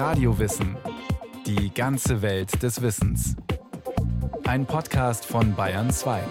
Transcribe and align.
Radiowissen. 0.00 0.78
Die 1.44 1.74
ganze 1.74 2.22
Welt 2.22 2.62
des 2.62 2.80
Wissens. 2.80 3.36
Ein 4.44 4.64
Podcast 4.64 5.26
von 5.26 5.54
Bayern 5.54 5.90
2. 5.90 6.22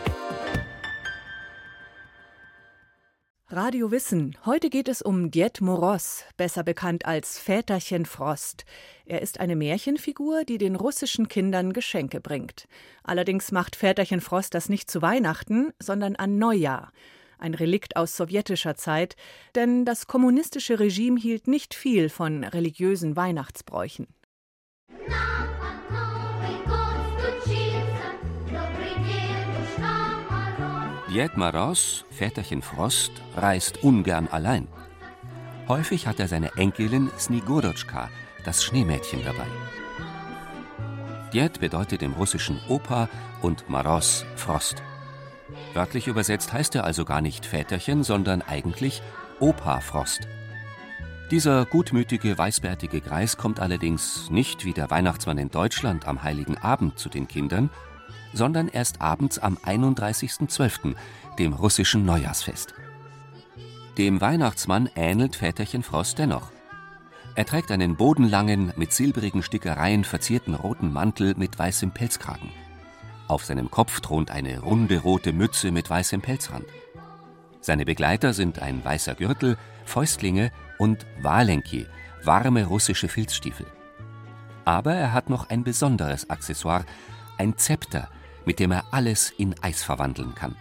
Radio 3.50 3.92
Wissen. 3.92 4.36
Heute 4.44 4.72
geht 4.72 4.88
es 4.88 5.04
um 5.04 5.30
Diet 5.30 5.62
Moroz, 5.62 6.24
besser 6.36 6.64
bekannt 6.64 7.06
als 7.06 7.38
Väterchen 7.38 8.08
Frost. 8.08 8.66
Er 9.06 9.22
ist 9.22 9.40
eine 9.40 9.56
Märchenfigur, 9.56 10.46
die 10.46 10.58
den 10.58 10.76
russischen 10.76 11.28
Kindern 11.28 11.72
Geschenke 11.72 12.22
bringt. 12.22 12.68
Allerdings 13.04 13.52
macht 13.52 13.76
Väterchen 13.76 14.20
Frost 14.20 14.56
das 14.56 14.70
nicht 14.70 14.90
zu 14.90 15.04
Weihnachten, 15.04 15.74
sondern 15.78 16.16
an 16.16 16.40
Neujahr. 16.40 16.92
Ein 17.40 17.54
Relikt 17.54 17.96
aus 17.96 18.18
sowjetischer 18.18 18.76
Zeit, 18.76 19.16
denn 19.56 19.86
das 19.86 20.08
kommunistische 20.08 20.80
Regime 20.80 21.20
hielt 21.20 21.48
nicht 21.48 21.74
viel 21.74 22.10
von 22.10 22.44
religiösen 22.44 23.16
Weihnachtsbräuchen. 23.16 24.08
Diet 31.10 31.38
Maros, 31.38 32.06
Väterchen 32.12 32.62
Frost, 32.62 33.12
reist 33.36 33.84
ungern 33.84 34.28
allein. 34.28 34.68
Häufig 35.68 36.08
hat 36.08 36.20
er 36.20 36.28
seine 36.28 36.52
Enkelin 36.56 37.10
Snigurotschka, 37.18 38.10
das 38.46 38.64
Schneemädchen, 38.64 39.24
dabei. 39.26 39.48
Diet 41.34 41.60
bedeutet 41.60 42.04
im 42.04 42.14
Russischen 42.14 42.60
Opa 42.68 43.10
und 43.42 43.70
Maros 43.70 44.26
Frost. 44.36 44.84
Wörtlich 45.74 46.08
übersetzt 46.08 46.54
heißt 46.54 46.76
er 46.76 46.84
also 46.84 47.06
gar 47.06 47.22
nicht 47.22 47.46
Väterchen, 47.46 48.04
sondern 48.04 48.42
eigentlich 48.42 49.02
Opa 49.40 49.80
Frost. 49.80 50.28
Dieser 51.32 51.66
gutmütige, 51.66 52.38
weißbärtige 52.38 53.02
Greis 53.02 53.38
kommt 53.38 53.60
allerdings 53.60 54.32
nicht 54.32 54.66
wie 54.66 54.74
der 54.74 54.90
Weihnachtsmann 54.90 55.38
in 55.38 55.52
Deutschland 55.52 56.08
am 56.08 56.24
heiligen 56.24 56.58
Abend 56.58 56.98
zu 56.98 57.08
den 57.08 57.28
Kindern, 57.28 57.70
sondern 58.34 58.68
erst 58.68 59.02
abends 59.02 59.38
am 59.38 59.58
31.12., 59.58 60.96
dem 61.38 61.54
russischen 61.54 62.04
Neujahrsfest. 62.04 62.74
Dem 63.98 64.22
Weihnachtsmann 64.22 64.90
ähnelt 64.96 65.36
Väterchen 65.36 65.84
Frost 65.84 66.18
dennoch. 66.20 66.52
Er 67.36 67.46
trägt 67.46 67.72
einen 67.72 67.96
bodenlangen, 67.96 68.74
mit 68.76 68.92
silbrigen 68.92 69.44
Stickereien 69.44 70.04
verzierten 70.04 70.56
roten 70.56 70.92
Mantel 70.92 71.36
mit 71.38 71.60
weißem 71.60 71.92
Pelzkragen. 71.92 72.50
Auf 73.30 73.46
seinem 73.46 73.70
Kopf 73.70 74.02
thront 74.02 74.32
eine 74.32 74.60
runde 74.60 74.98
rote 74.98 75.34
Mütze 75.34 75.72
mit 75.72 75.88
weißem 75.88 76.20
Pelzrand. 76.20 76.66
Seine 77.62 77.86
Begleiter 77.86 78.34
sind 78.34 78.60
ein 78.60 78.84
weißer 78.84 79.14
Gürtel, 79.14 79.56
Fäustlinge 79.86 80.52
und 80.80 81.06
Walenki, 81.22 81.86
warme 82.24 82.66
russische 82.66 83.08
Filzstiefel. 83.08 83.68
Aber 84.66 84.96
er 84.96 85.14
hat 85.14 85.30
noch 85.30 85.48
ein 85.52 85.64
besonderes 85.64 86.28
Accessoire, 86.32 86.86
ein 87.38 87.56
Zepter, 87.56 88.10
mit 88.46 88.60
dem 88.60 88.72
er 88.72 88.86
alles 88.92 89.30
in 89.38 89.54
Eis 89.62 89.84
verwandeln 89.84 90.34
kann. 90.34 90.56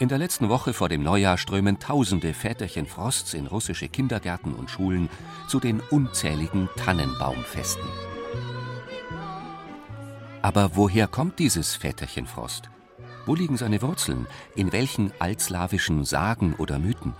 In 0.00 0.08
der 0.08 0.18
letzten 0.18 0.48
Woche 0.48 0.72
vor 0.72 0.88
dem 0.88 1.04
Neujahr 1.04 1.38
strömen 1.38 1.78
tausende 1.78 2.34
Väterchen 2.34 2.86
Frosts 2.86 3.34
in 3.34 3.46
russische 3.46 3.88
Kindergärten 3.88 4.52
und 4.52 4.68
Schulen 4.68 5.08
zu 5.46 5.60
den 5.60 5.78
unzähligen 5.90 6.68
Tannenbaumfesten. 6.76 8.09
Aber 10.42 10.74
woher 10.74 11.06
kommt 11.06 11.38
dieses 11.38 11.74
Väterchen 11.74 12.26
Frost? 12.26 12.70
Wo 13.26 13.34
liegen 13.34 13.58
seine 13.58 13.82
Wurzeln? 13.82 14.26
In 14.56 14.72
welchen 14.72 15.12
altslawischen 15.18 16.04
Sagen 16.04 16.54
oder 16.56 16.78
Mythen? 16.78 17.14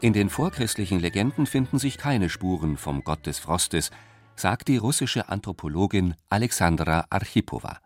In 0.00 0.12
den 0.12 0.28
vorchristlichen 0.28 0.98
Legenden 0.98 1.46
finden 1.46 1.78
sich 1.78 1.96
keine 1.96 2.28
Spuren 2.28 2.76
vom 2.76 3.04
Gott 3.04 3.26
des 3.26 3.38
Frostes, 3.38 3.90
sagt 4.34 4.66
die 4.66 4.76
russische 4.76 5.28
Anthropologin 5.28 6.16
Alexandra 6.28 7.06
Archipowa. 7.10 7.78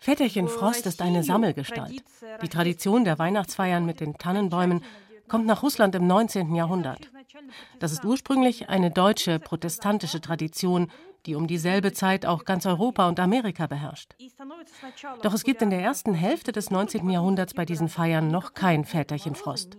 Väterchen 0.00 0.48
Frost 0.48 0.86
ist 0.86 1.02
eine 1.02 1.22
Sammelgestalt. 1.22 2.02
Die 2.42 2.48
Tradition 2.48 3.04
der 3.04 3.18
Weihnachtsfeiern 3.18 3.84
mit 3.84 4.00
den 4.00 4.16
Tannenbäumen 4.16 4.82
kommt 5.28 5.46
nach 5.46 5.62
Russland 5.62 5.94
im 5.94 6.06
19. 6.06 6.54
Jahrhundert. 6.54 7.10
Das 7.78 7.92
ist 7.92 8.04
ursprünglich 8.04 8.68
eine 8.68 8.90
deutsche 8.90 9.38
protestantische 9.38 10.20
Tradition, 10.20 10.90
die 11.26 11.34
um 11.34 11.46
dieselbe 11.46 11.92
Zeit 11.92 12.26
auch 12.26 12.44
ganz 12.44 12.66
Europa 12.66 13.08
und 13.08 13.18
Amerika 13.20 13.66
beherrscht. 13.66 14.14
Doch 15.22 15.34
es 15.34 15.44
gibt 15.44 15.62
in 15.62 15.70
der 15.70 15.80
ersten 15.80 16.14
Hälfte 16.14 16.52
des 16.52 16.70
19. 16.70 17.08
Jahrhunderts 17.10 17.54
bei 17.54 17.64
diesen 17.64 17.88
Feiern 17.88 18.28
noch 18.28 18.54
kein 18.54 18.84
Väterchen 18.84 19.34
Frost. 19.34 19.76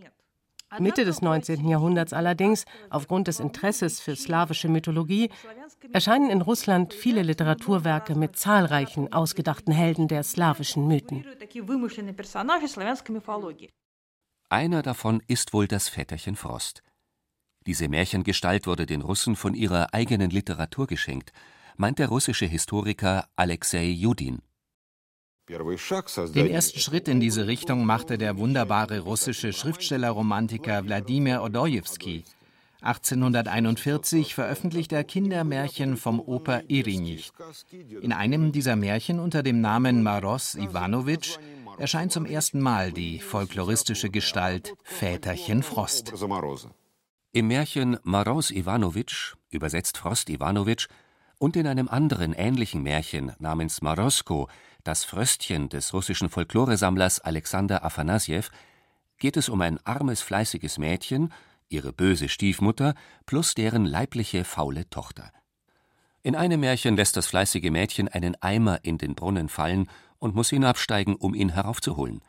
Mitte 0.79 1.05
des 1.05 1.21
19. 1.21 1.67
Jahrhunderts 1.67 2.11
allerdings, 2.11 2.65
aufgrund 2.89 3.27
des 3.27 3.39
Interesses 3.39 3.99
für 3.99 4.15
slawische 4.15 4.67
Mythologie, 4.67 5.29
erscheinen 5.93 6.29
in 6.29 6.41
Russland 6.41 6.93
viele 6.93 7.21
Literaturwerke 7.21 8.15
mit 8.15 8.35
zahlreichen 8.35 9.13
ausgedachten 9.13 9.73
Helden 9.73 10.07
der 10.07 10.23
slawischen 10.23 10.87
Mythen. 10.87 11.25
Einer 14.49 14.81
davon 14.81 15.23
ist 15.27 15.53
wohl 15.53 15.67
das 15.67 15.89
Väterchen 15.89 16.35
Frost. 16.35 16.83
Diese 17.67 17.87
Märchengestalt 17.87 18.67
wurde 18.67 18.85
den 18.85 19.01
Russen 19.01 19.35
von 19.35 19.55
ihrer 19.55 19.93
eigenen 19.93 20.29
Literatur 20.29 20.85
geschenkt, 20.85 21.31
meint 21.77 21.99
der 21.99 22.09
russische 22.09 22.45
Historiker 22.45 23.27
Alexei 23.35 23.85
Judin. 23.85 24.41
Den 25.47 26.49
ersten 26.49 26.79
Schritt 26.79 27.07
in 27.07 27.19
diese 27.19 27.45
Richtung 27.47 27.85
machte 27.85 28.17
der 28.17 28.37
wunderbare 28.37 28.99
russische 28.99 29.53
Schriftsteller-Romantiker 29.53 30.85
Wladimir 30.85 31.43
Odojewski. 31.43 32.23
1841 32.81 34.35
veröffentlicht 34.35 34.91
er 34.91 35.03
Kindermärchen 35.03 35.97
vom 35.97 36.19
Oper 36.19 36.63
Irinich. 36.67 37.31
In 38.01 38.13
einem 38.13 38.51
dieser 38.51 38.75
Märchen 38.75 39.19
unter 39.19 39.43
dem 39.43 39.61
Namen 39.61 40.03
Maros 40.03 40.55
Iwanowitsch 40.55 41.37
erscheint 41.77 42.11
zum 42.11 42.25
ersten 42.25 42.59
Mal 42.59 42.91
die 42.91 43.19
folkloristische 43.19 44.09
Gestalt 44.09 44.75
Väterchen 44.83 45.63
Frost. 45.63 46.13
Im 47.35 47.47
Märchen 47.47 47.97
Maros 48.03 48.49
Iwanowitsch, 48.49 49.33
übersetzt 49.49 49.97
Frost 49.97 50.29
Iwanowitsch, 50.29 50.87
und 51.37 51.57
in 51.57 51.67
einem 51.67 51.89
anderen 51.89 52.31
ähnlichen 52.31 52.81
Märchen 52.81 53.33
namens 53.39 53.81
Marosko, 53.81 54.47
das 54.85 55.03
Fröstchen 55.03 55.67
des 55.67 55.93
russischen 55.93 56.29
Folkloresammlers 56.29 57.19
Alexander 57.19 57.83
Afanasjew, 57.83 58.43
geht 59.17 59.35
es 59.35 59.49
um 59.49 59.59
ein 59.59 59.85
armes, 59.85 60.21
fleißiges 60.21 60.77
Mädchen, 60.77 61.33
ihre 61.67 61.91
böse 61.91 62.29
Stiefmutter 62.29 62.95
plus 63.25 63.53
deren 63.53 63.83
leibliche, 63.83 64.45
faule 64.45 64.89
Tochter. 64.89 65.29
In 66.23 66.37
einem 66.37 66.61
Märchen 66.61 66.95
lässt 66.95 67.17
das 67.17 67.27
fleißige 67.27 67.69
Mädchen 67.69 68.07
einen 68.07 68.41
Eimer 68.41 68.79
in 68.83 68.97
den 68.97 69.13
Brunnen 69.13 69.49
fallen 69.49 69.89
und 70.19 70.35
muss 70.35 70.51
hinabsteigen, 70.51 71.17
um 71.17 71.35
ihn 71.35 71.49
heraufzuholen. 71.49 72.21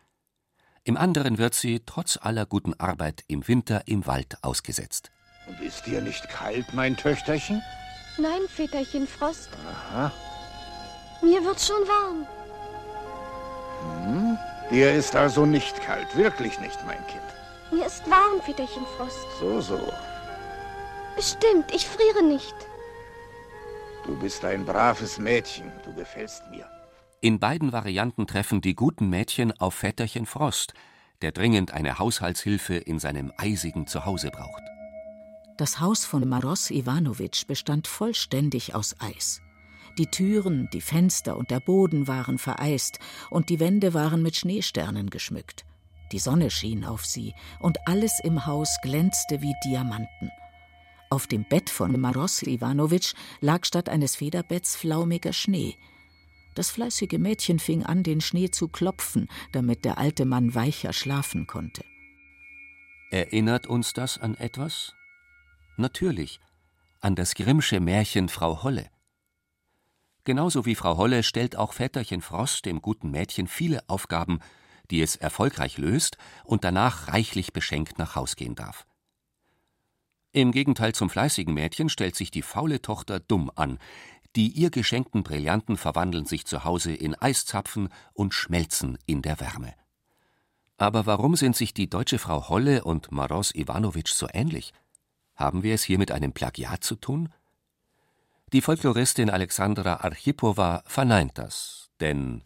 Im 0.86 0.96
anderen 0.96 1.36
wird 1.36 1.54
sie, 1.54 1.82
trotz 1.84 2.16
aller 2.22 2.46
guten 2.46 2.72
Arbeit, 2.78 3.24
im 3.26 3.48
Winter 3.48 3.82
im 3.86 4.06
Wald 4.06 4.38
ausgesetzt. 4.42 5.10
Und 5.48 5.60
ist 5.60 5.84
dir 5.84 6.00
nicht 6.00 6.28
kalt, 6.28 6.74
mein 6.74 6.96
Töchterchen? 6.96 7.60
Nein, 8.18 8.42
Väterchen 8.48 9.08
Frost. 9.08 9.48
Aha. 9.68 10.12
Mir 11.22 11.44
wird's 11.44 11.66
schon 11.66 11.88
warm. 11.88 12.26
Hm? 14.04 14.38
Dir 14.70 14.94
ist 14.94 15.16
also 15.16 15.44
nicht 15.44 15.82
kalt, 15.82 16.16
wirklich 16.16 16.60
nicht, 16.60 16.78
mein 16.86 17.04
Kind. 17.08 17.20
Mir 17.72 17.86
ist 17.86 18.08
warm, 18.08 18.40
Väterchen 18.42 18.86
Frost. 18.96 19.26
So, 19.40 19.60
so. 19.60 19.92
Bestimmt, 21.16 21.74
ich 21.74 21.84
friere 21.84 22.22
nicht. 22.22 22.54
Du 24.04 24.16
bist 24.20 24.44
ein 24.44 24.64
braves 24.64 25.18
Mädchen, 25.18 25.72
du 25.84 25.92
gefällst 25.94 26.44
mir. 26.48 26.75
In 27.22 27.38
beiden 27.40 27.72
Varianten 27.72 28.26
treffen 28.26 28.60
die 28.60 28.74
guten 28.74 29.08
Mädchen 29.08 29.52
auf 29.58 29.74
Väterchen 29.74 30.26
Frost, 30.26 30.74
der 31.22 31.32
dringend 31.32 31.72
eine 31.72 31.98
Haushaltshilfe 31.98 32.74
in 32.74 32.98
seinem 32.98 33.32
eisigen 33.38 33.86
Zuhause 33.86 34.30
braucht. 34.30 34.62
Das 35.56 35.80
Haus 35.80 36.04
von 36.04 36.28
Maros 36.28 36.70
Iwanowitsch 36.70 37.46
bestand 37.46 37.86
vollständig 37.86 38.74
aus 38.74 38.94
Eis. 39.00 39.40
Die 39.96 40.06
Türen, 40.06 40.68
die 40.74 40.82
Fenster 40.82 41.38
und 41.38 41.50
der 41.50 41.60
Boden 41.60 42.06
waren 42.06 42.36
vereist, 42.36 42.98
und 43.30 43.48
die 43.48 43.60
Wände 43.60 43.94
waren 43.94 44.22
mit 44.22 44.36
Schneesternen 44.36 45.08
geschmückt. 45.08 45.64
Die 46.12 46.18
Sonne 46.18 46.50
schien 46.50 46.84
auf 46.84 47.06
sie, 47.06 47.32
und 47.60 47.78
alles 47.86 48.20
im 48.22 48.44
Haus 48.44 48.76
glänzte 48.82 49.40
wie 49.40 49.54
Diamanten. 49.64 50.30
Auf 51.08 51.26
dem 51.26 51.44
Bett 51.48 51.70
von 51.70 51.98
Maros 51.98 52.42
Iwanowitsch 52.42 53.14
lag 53.40 53.64
statt 53.64 53.88
eines 53.88 54.16
Federbetts 54.16 54.76
flaumiger 54.76 55.32
Schnee. 55.32 55.76
Das 56.56 56.70
fleißige 56.70 57.18
Mädchen 57.18 57.58
fing 57.58 57.84
an, 57.84 58.02
den 58.02 58.22
Schnee 58.22 58.50
zu 58.50 58.68
klopfen, 58.68 59.28
damit 59.52 59.84
der 59.84 59.98
alte 59.98 60.24
Mann 60.24 60.54
weicher 60.54 60.94
schlafen 60.94 61.46
konnte. 61.46 61.84
Erinnert 63.10 63.66
uns 63.66 63.92
das 63.92 64.16
an 64.16 64.34
etwas? 64.36 64.94
Natürlich, 65.76 66.40
an 67.00 67.14
das 67.14 67.34
Grimmsche 67.34 67.78
Märchen 67.78 68.30
Frau 68.30 68.62
Holle. 68.62 68.88
Genauso 70.24 70.64
wie 70.64 70.74
Frau 70.74 70.96
Holle 70.96 71.22
stellt 71.22 71.56
auch 71.56 71.74
Väterchen 71.74 72.22
Frost 72.22 72.64
dem 72.64 72.80
guten 72.80 73.10
Mädchen 73.10 73.48
viele 73.48 73.86
Aufgaben, 73.86 74.40
die 74.90 75.02
es 75.02 75.14
erfolgreich 75.14 75.76
löst 75.76 76.16
und 76.42 76.64
danach 76.64 77.08
reichlich 77.08 77.52
beschenkt 77.52 77.98
nach 77.98 78.14
Haus 78.16 78.34
gehen 78.34 78.54
darf. 78.54 78.86
Im 80.36 80.52
Gegenteil 80.52 80.94
zum 80.94 81.08
fleißigen 81.08 81.54
Mädchen 81.54 81.88
stellt 81.88 82.14
sich 82.14 82.30
die 82.30 82.42
faule 82.42 82.82
Tochter 82.82 83.20
dumm 83.20 83.50
an. 83.54 83.78
Die 84.36 84.48
ihr 84.48 84.70
geschenkten 84.70 85.22
Brillanten 85.22 85.78
verwandeln 85.78 86.26
sich 86.26 86.44
zu 86.44 86.62
Hause 86.64 86.92
in 86.92 87.14
Eiszapfen 87.14 87.88
und 88.12 88.34
schmelzen 88.34 88.98
in 89.06 89.22
der 89.22 89.40
Wärme. 89.40 89.72
Aber 90.76 91.06
warum 91.06 91.36
sind 91.36 91.56
sich 91.56 91.72
die 91.72 91.88
deutsche 91.88 92.18
Frau 92.18 92.50
Holle 92.50 92.84
und 92.84 93.10
Maros 93.10 93.54
Iwanowitsch 93.54 94.12
so 94.12 94.28
ähnlich? 94.30 94.74
Haben 95.34 95.62
wir 95.62 95.74
es 95.74 95.84
hier 95.84 95.96
mit 95.96 96.12
einem 96.12 96.32
Plagiat 96.32 96.84
zu 96.84 96.96
tun? 96.96 97.30
Die 98.52 98.60
Folkloristin 98.60 99.30
Alexandra 99.30 100.00
Archipowa 100.04 100.82
verneint 100.86 101.38
das, 101.38 101.88
denn 102.00 102.42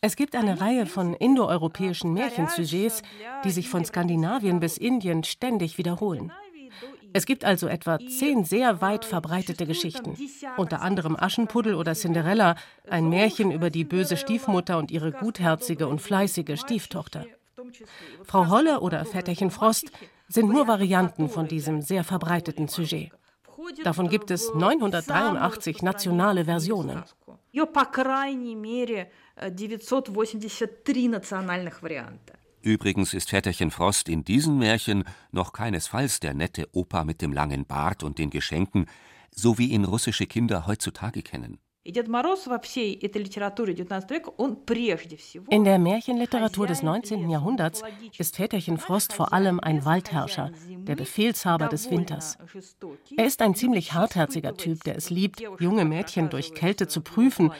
es 0.00 0.16
gibt 0.16 0.36
eine 0.36 0.60
Reihe 0.60 0.86
von 0.86 1.14
indoeuropäischen 1.14 2.12
Märchensujets, 2.12 3.02
die 3.44 3.50
sich 3.50 3.68
von 3.68 3.84
Skandinavien 3.84 4.60
bis 4.60 4.76
Indien 4.76 5.24
ständig 5.24 5.78
wiederholen. 5.78 6.32
Es 7.12 7.26
gibt 7.26 7.44
also 7.44 7.66
etwa 7.66 7.98
zehn 7.98 8.44
sehr 8.44 8.80
weit 8.80 9.04
verbreitete 9.04 9.66
Geschichten, 9.66 10.16
unter 10.56 10.82
anderem 10.82 11.16
Aschenpuddel 11.16 11.74
oder 11.74 11.94
Cinderella, 11.94 12.56
ein 12.88 13.08
Märchen 13.08 13.50
über 13.50 13.70
die 13.70 13.84
böse 13.84 14.16
Stiefmutter 14.16 14.78
und 14.78 14.90
ihre 14.90 15.12
gutherzige 15.12 15.88
und 15.88 16.00
fleißige 16.00 16.58
Stieftochter. 16.58 17.26
Frau 18.24 18.48
Holle 18.48 18.80
oder 18.80 19.04
Väterchen 19.04 19.50
Frost 19.50 19.92
sind 20.28 20.48
nur 20.48 20.66
Varianten 20.66 21.28
von 21.28 21.48
diesem 21.48 21.82
sehr 21.82 22.04
verbreiteten 22.04 22.68
Sujet. 22.68 23.12
Davon 23.84 24.08
gibt 24.08 24.30
es 24.30 24.52
983 24.54 25.82
nationale 25.82 26.44
Versionen. 26.44 27.04
Übrigens 32.62 33.12
ist 33.12 33.30
Väterchen 33.30 33.72
Frost 33.72 34.08
in 34.08 34.24
diesen 34.24 34.58
Märchen 34.58 35.04
noch 35.32 35.52
keinesfalls 35.52 36.20
der 36.20 36.32
nette 36.32 36.68
Opa 36.72 37.04
mit 37.04 37.20
dem 37.20 37.32
langen 37.32 37.66
Bart 37.66 38.04
und 38.04 38.18
den 38.18 38.30
Geschenken, 38.30 38.86
so 39.34 39.58
wie 39.58 39.70
ihn 39.70 39.84
russische 39.84 40.26
Kinder 40.26 40.66
heutzutage 40.66 41.22
kennen. 41.22 41.58
In 41.84 41.94
der 45.64 45.78
Märchenliteratur 45.78 46.66
des 46.68 46.82
19. 46.84 47.28
Jahrhunderts 47.28 47.82
ist 48.18 48.36
Väterchen 48.36 48.78
Frost 48.78 49.12
vor 49.12 49.32
allem 49.32 49.58
ein 49.58 49.84
Waldherrscher, 49.84 50.52
der 50.68 50.94
Befehlshaber 50.94 51.66
des 51.66 51.90
Winters. 51.90 52.38
Er 53.16 53.26
ist 53.26 53.42
ein 53.42 53.56
ziemlich 53.56 53.94
hartherziger 53.94 54.56
Typ, 54.56 54.84
der 54.84 54.96
es 54.96 55.10
liebt, 55.10 55.40
junge 55.58 55.84
Mädchen 55.84 56.30
durch 56.30 56.54
Kälte 56.54 56.86
zu 56.86 57.00
prüfen, 57.00 57.50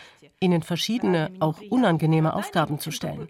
ihnen 0.43 0.62
verschiedene, 0.62 1.31
auch 1.41 1.61
unangenehme 1.71 2.35
Aufgaben 2.35 2.79
zu 2.79 2.91
stellen. 2.91 3.29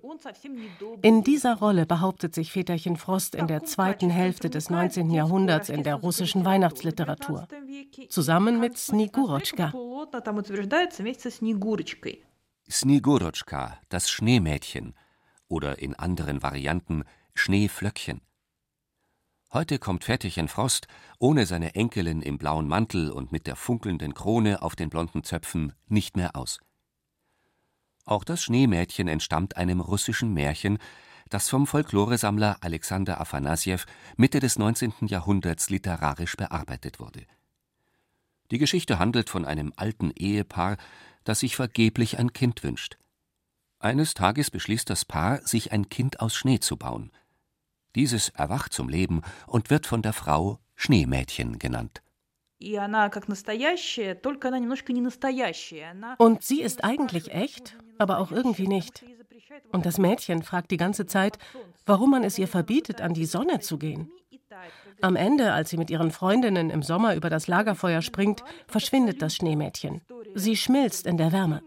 In 1.02 1.22
dieser 1.22 1.56
Rolle 1.56 1.86
behauptet 1.86 2.34
sich 2.34 2.50
Väterchen 2.52 2.96
Frost 2.96 3.34
in 3.34 3.46
der 3.46 3.62
zweiten 3.64 4.10
Hälfte 4.10 4.50
des 4.50 4.70
19. 4.70 5.10
Jahrhunderts 5.10 5.68
in 5.68 5.82
der 5.82 5.96
russischen 5.96 6.44
Weihnachtsliteratur, 6.44 7.46
zusammen 8.08 8.58
mit 8.58 8.78
Snigurotschka. 8.78 9.72
Snigurotschka, 12.70 13.78
das 13.88 14.10
Schneemädchen 14.10 14.94
oder 15.48 15.78
in 15.78 15.94
anderen 15.94 16.42
Varianten 16.42 17.04
Schneeflöckchen. 17.34 18.20
Heute 19.52 19.78
kommt 19.78 20.04
Väterchen 20.04 20.48
Frost 20.48 20.86
ohne 21.18 21.44
seine 21.44 21.74
Enkelin 21.74 22.22
im 22.22 22.38
blauen 22.38 22.66
Mantel 22.66 23.10
und 23.10 23.32
mit 23.32 23.46
der 23.46 23.54
funkelnden 23.54 24.14
Krone 24.14 24.62
auf 24.62 24.76
den 24.76 24.88
blonden 24.88 25.24
Zöpfen 25.24 25.74
nicht 25.88 26.16
mehr 26.16 26.36
aus. 26.36 26.58
Auch 28.04 28.24
das 28.24 28.42
Schneemädchen 28.42 29.08
entstammt 29.08 29.56
einem 29.56 29.80
russischen 29.80 30.32
Märchen, 30.34 30.78
das 31.30 31.48
vom 31.48 31.66
Folkloresammler 31.66 32.58
Alexander 32.60 33.20
Afanasjew 33.20 33.78
Mitte 34.16 34.40
des 34.40 34.58
19. 34.58 34.92
Jahrhunderts 35.02 35.70
literarisch 35.70 36.36
bearbeitet 36.36 37.00
wurde. 37.00 37.26
Die 38.50 38.58
Geschichte 38.58 38.98
handelt 38.98 39.30
von 39.30 39.44
einem 39.44 39.72
alten 39.76 40.10
Ehepaar, 40.10 40.76
das 41.24 41.40
sich 41.40 41.56
vergeblich 41.56 42.18
ein 42.18 42.32
Kind 42.32 42.62
wünscht. 42.62 42.98
Eines 43.78 44.14
Tages 44.14 44.50
beschließt 44.50 44.90
das 44.90 45.04
Paar, 45.04 45.40
sich 45.46 45.72
ein 45.72 45.88
Kind 45.88 46.20
aus 46.20 46.34
Schnee 46.36 46.60
zu 46.60 46.76
bauen. 46.76 47.10
Dieses 47.94 48.28
erwacht 48.30 48.72
zum 48.72 48.88
Leben 48.88 49.22
und 49.46 49.70
wird 49.70 49.86
von 49.86 50.02
der 50.02 50.12
Frau 50.12 50.60
Schneemädchen 50.74 51.58
genannt. 51.58 52.02
Und 56.18 56.44
sie 56.44 56.60
ist 56.60 56.84
eigentlich 56.84 57.32
echt, 57.32 57.76
aber 57.98 58.18
auch 58.18 58.32
irgendwie 58.32 58.68
nicht. 58.68 59.04
Und 59.70 59.86
das 59.86 59.98
Mädchen 59.98 60.42
fragt 60.42 60.70
die 60.70 60.76
ganze 60.76 61.06
Zeit, 61.06 61.38
warum 61.86 62.10
man 62.10 62.24
es 62.24 62.38
ihr 62.38 62.48
verbietet, 62.48 63.00
an 63.00 63.14
die 63.14 63.26
Sonne 63.26 63.60
zu 63.60 63.78
gehen. 63.78 64.10
Am 65.00 65.16
Ende, 65.16 65.52
als 65.52 65.70
sie 65.70 65.76
mit 65.76 65.90
ihren 65.90 66.10
Freundinnen 66.10 66.70
im 66.70 66.82
Sommer 66.82 67.14
über 67.14 67.30
das 67.30 67.48
Lagerfeuer 67.48 68.02
springt, 68.02 68.44
verschwindet 68.66 69.20
das 69.20 69.34
Schneemädchen. 69.34 70.02
Sie 70.34 70.56
schmilzt 70.56 71.06
in 71.06 71.16
der 71.16 71.32
Wärme. 71.32 71.62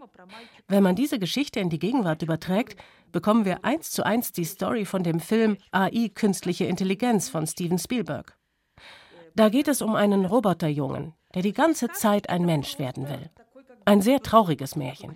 Wenn 0.68 0.82
man 0.82 0.96
diese 0.96 1.18
Geschichte 1.18 1.60
in 1.60 1.70
die 1.70 1.78
Gegenwart 1.78 2.22
überträgt, 2.22 2.80
bekommen 3.12 3.44
wir 3.44 3.64
eins 3.64 3.90
zu 3.90 4.04
eins 4.04 4.32
die 4.32 4.44
Story 4.44 4.84
von 4.84 5.02
dem 5.02 5.20
Film 5.20 5.58
AI 5.70 6.10
Künstliche 6.14 6.64
Intelligenz 6.64 7.28
von 7.28 7.46
Steven 7.46 7.78
Spielberg. 7.78 8.36
Da 9.34 9.48
geht 9.48 9.68
es 9.68 9.82
um 9.82 9.94
einen 9.94 10.24
Roboterjungen, 10.24 11.12
der 11.34 11.42
die 11.42 11.52
ganze 11.52 11.88
Zeit 11.88 12.30
ein 12.30 12.46
Mensch 12.46 12.78
werden 12.78 13.08
will. 13.08 13.30
Ein 13.84 14.00
sehr 14.00 14.20
trauriges 14.20 14.74
Märchen. 14.74 15.14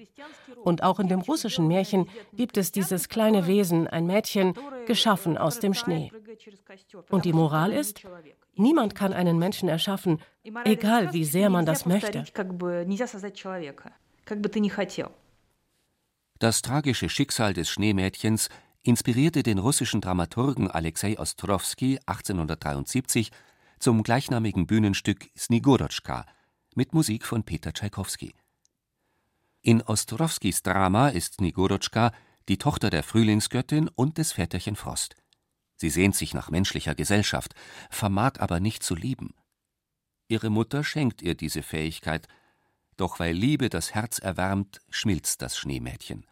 Und 0.63 0.83
auch 0.83 1.01
in 1.01 1.09
dem 1.09 1.21
russischen 1.21 1.69
Märchen 1.69 2.09
gibt 2.33 2.57
es 2.57 2.73
dieses 2.73 3.09
kleine 3.09 3.47
Wesen, 3.47 3.87
ein 3.87 4.07
Mädchen, 4.07 4.55
geschaffen 4.87 5.39
aus 5.39 5.59
dem 5.59 5.75
Schnee. 5.75 6.13
Und 7.09 7.25
die 7.25 7.33
Moral 7.33 7.73
ist, 7.73 8.03
niemand 8.55 8.95
kann 8.95 9.13
einen 9.13 9.39
Menschen 9.39 9.69
erschaffen, 9.69 10.21
egal 10.65 11.13
wie 11.13 11.25
sehr 11.25 11.51
man 11.51 11.67
das 11.67 11.87
möchte. 11.87 12.25
Das 16.39 16.63
tragische 16.63 17.09
Schicksal 17.09 17.53
des 17.53 17.69
Schneemädchens 17.69 18.49
inspirierte 18.83 19.43
den 19.43 19.59
russischen 19.59 20.01
Dramaturgen 20.01 20.71
Alexei 20.71 21.19
Ostrowski 21.19 21.99
1873 22.07 23.31
zum 23.79 24.03
gleichnamigen 24.03 24.67
Bühnenstück 24.67 25.29
Snigurotschka 25.37 26.25
mit 26.75 26.95
Musik 26.95 27.27
von 27.27 27.43
Peter 27.43 27.73
Tschaikowski. 27.73 28.35
In 29.63 29.83
Ostrowskis 29.83 30.63
Drama 30.63 31.09
ist 31.09 31.35
Snigurotschka 31.35 32.13
die 32.49 32.57
Tochter 32.57 32.89
der 32.89 33.03
Frühlingsgöttin 33.03 33.89
und 33.89 34.17
des 34.17 34.33
Väterchen 34.33 34.75
Frost. 34.75 35.17
Sie 35.77 35.91
sehnt 35.91 36.17
sich 36.17 36.33
nach 36.33 36.51
menschlicher 36.51 36.95
Gesellschaft, 36.95 37.55
vermag 37.91 38.39
aber 38.39 38.59
nicht 38.59 38.83
zu 38.83 38.95
lieben. 38.95 39.35
Ihre 40.29 40.49
Mutter 40.49 40.83
schenkt 40.83 41.21
ihr 41.21 41.35
diese 41.35 41.63
Fähigkeit, 41.63 42.27
doch 42.97 43.19
weil 43.19 43.35
Liebe 43.35 43.69
das 43.69 43.95
Herz 43.95 44.19
erwärmt, 44.19 44.81
schmilzt 44.89 45.43
das 45.43 45.59
Schneemädchen. 45.59 46.27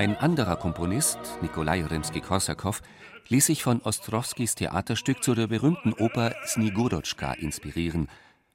Ein 0.00 0.16
anderer 0.16 0.56
Komponist, 0.56 1.18
Nikolai 1.42 1.84
Rimski-Korsakow, 1.84 2.80
ließ 3.28 3.44
sich 3.44 3.62
von 3.62 3.82
Ostrowskis 3.82 4.54
Theaterstück 4.54 5.22
zu 5.22 5.34
der 5.34 5.46
berühmten 5.46 5.92
Oper 5.92 6.34
Snigurotschka 6.46 7.34
inspirieren, 7.34 8.08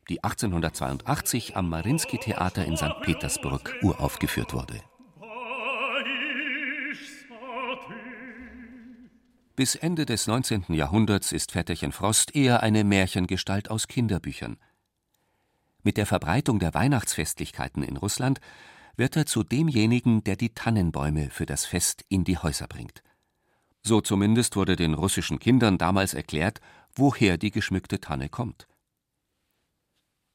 die 0.09 0.23
1882 0.23 1.55
am 1.55 1.69
Marinsky-Theater 1.69 2.65
in 2.65 2.75
St. 2.75 2.99
Petersburg 3.03 3.75
uraufgeführt 3.83 4.55
wurde. 4.55 4.81
Bis 9.55 9.75
Ende 9.75 10.07
des 10.07 10.25
19. 10.25 10.65
Jahrhunderts 10.69 11.31
ist 11.31 11.51
Vetterchen 11.51 11.91
Frost 11.91 12.35
eher 12.35 12.63
eine 12.63 12.83
Märchengestalt 12.83 13.69
aus 13.69 13.87
Kinderbüchern. 13.87 14.57
Mit 15.83 15.97
der 15.97 16.07
Verbreitung 16.07 16.57
der 16.57 16.73
Weihnachtsfestlichkeiten 16.73 17.83
in 17.83 17.97
Russland 17.97 18.41
wird 18.97 19.15
er 19.15 19.25
zu 19.25 19.43
demjenigen, 19.43 20.23
der 20.23 20.35
die 20.35 20.53
Tannenbäume 20.53 21.29
für 21.29 21.45
das 21.45 21.65
Fest 21.65 22.05
in 22.09 22.23
die 22.23 22.37
Häuser 22.37 22.67
bringt. 22.67 23.03
So 23.83 24.01
zumindest 24.01 24.55
wurde 24.55 24.75
den 24.75 24.93
russischen 24.93 25.39
Kindern 25.39 25.77
damals 25.77 26.13
erklärt, 26.13 26.59
woher 26.95 27.37
die 27.37 27.51
geschmückte 27.51 27.99
Tanne 27.99 28.29
kommt. 28.29 28.67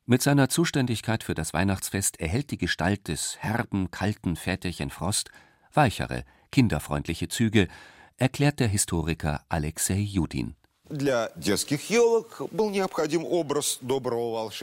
Mit 0.06 0.22
seiner 0.22 0.48
Zuständigkeit 0.48 1.22
für 1.22 1.34
das 1.34 1.52
Weihnachtsfest 1.52 2.20
erhält 2.20 2.50
die 2.50 2.58
Gestalt 2.58 3.08
des 3.08 3.38
herben, 3.38 3.90
kalten 3.90 4.36
Väterchen 4.36 4.90
Frost 4.90 5.30
weichere, 5.72 6.24
kinderfreundliche 6.50 7.28
Züge, 7.28 7.68
erklärt 8.16 8.60
der 8.60 8.68
Historiker 8.68 9.44
Alexei 9.48 9.98
Judin. 9.98 10.56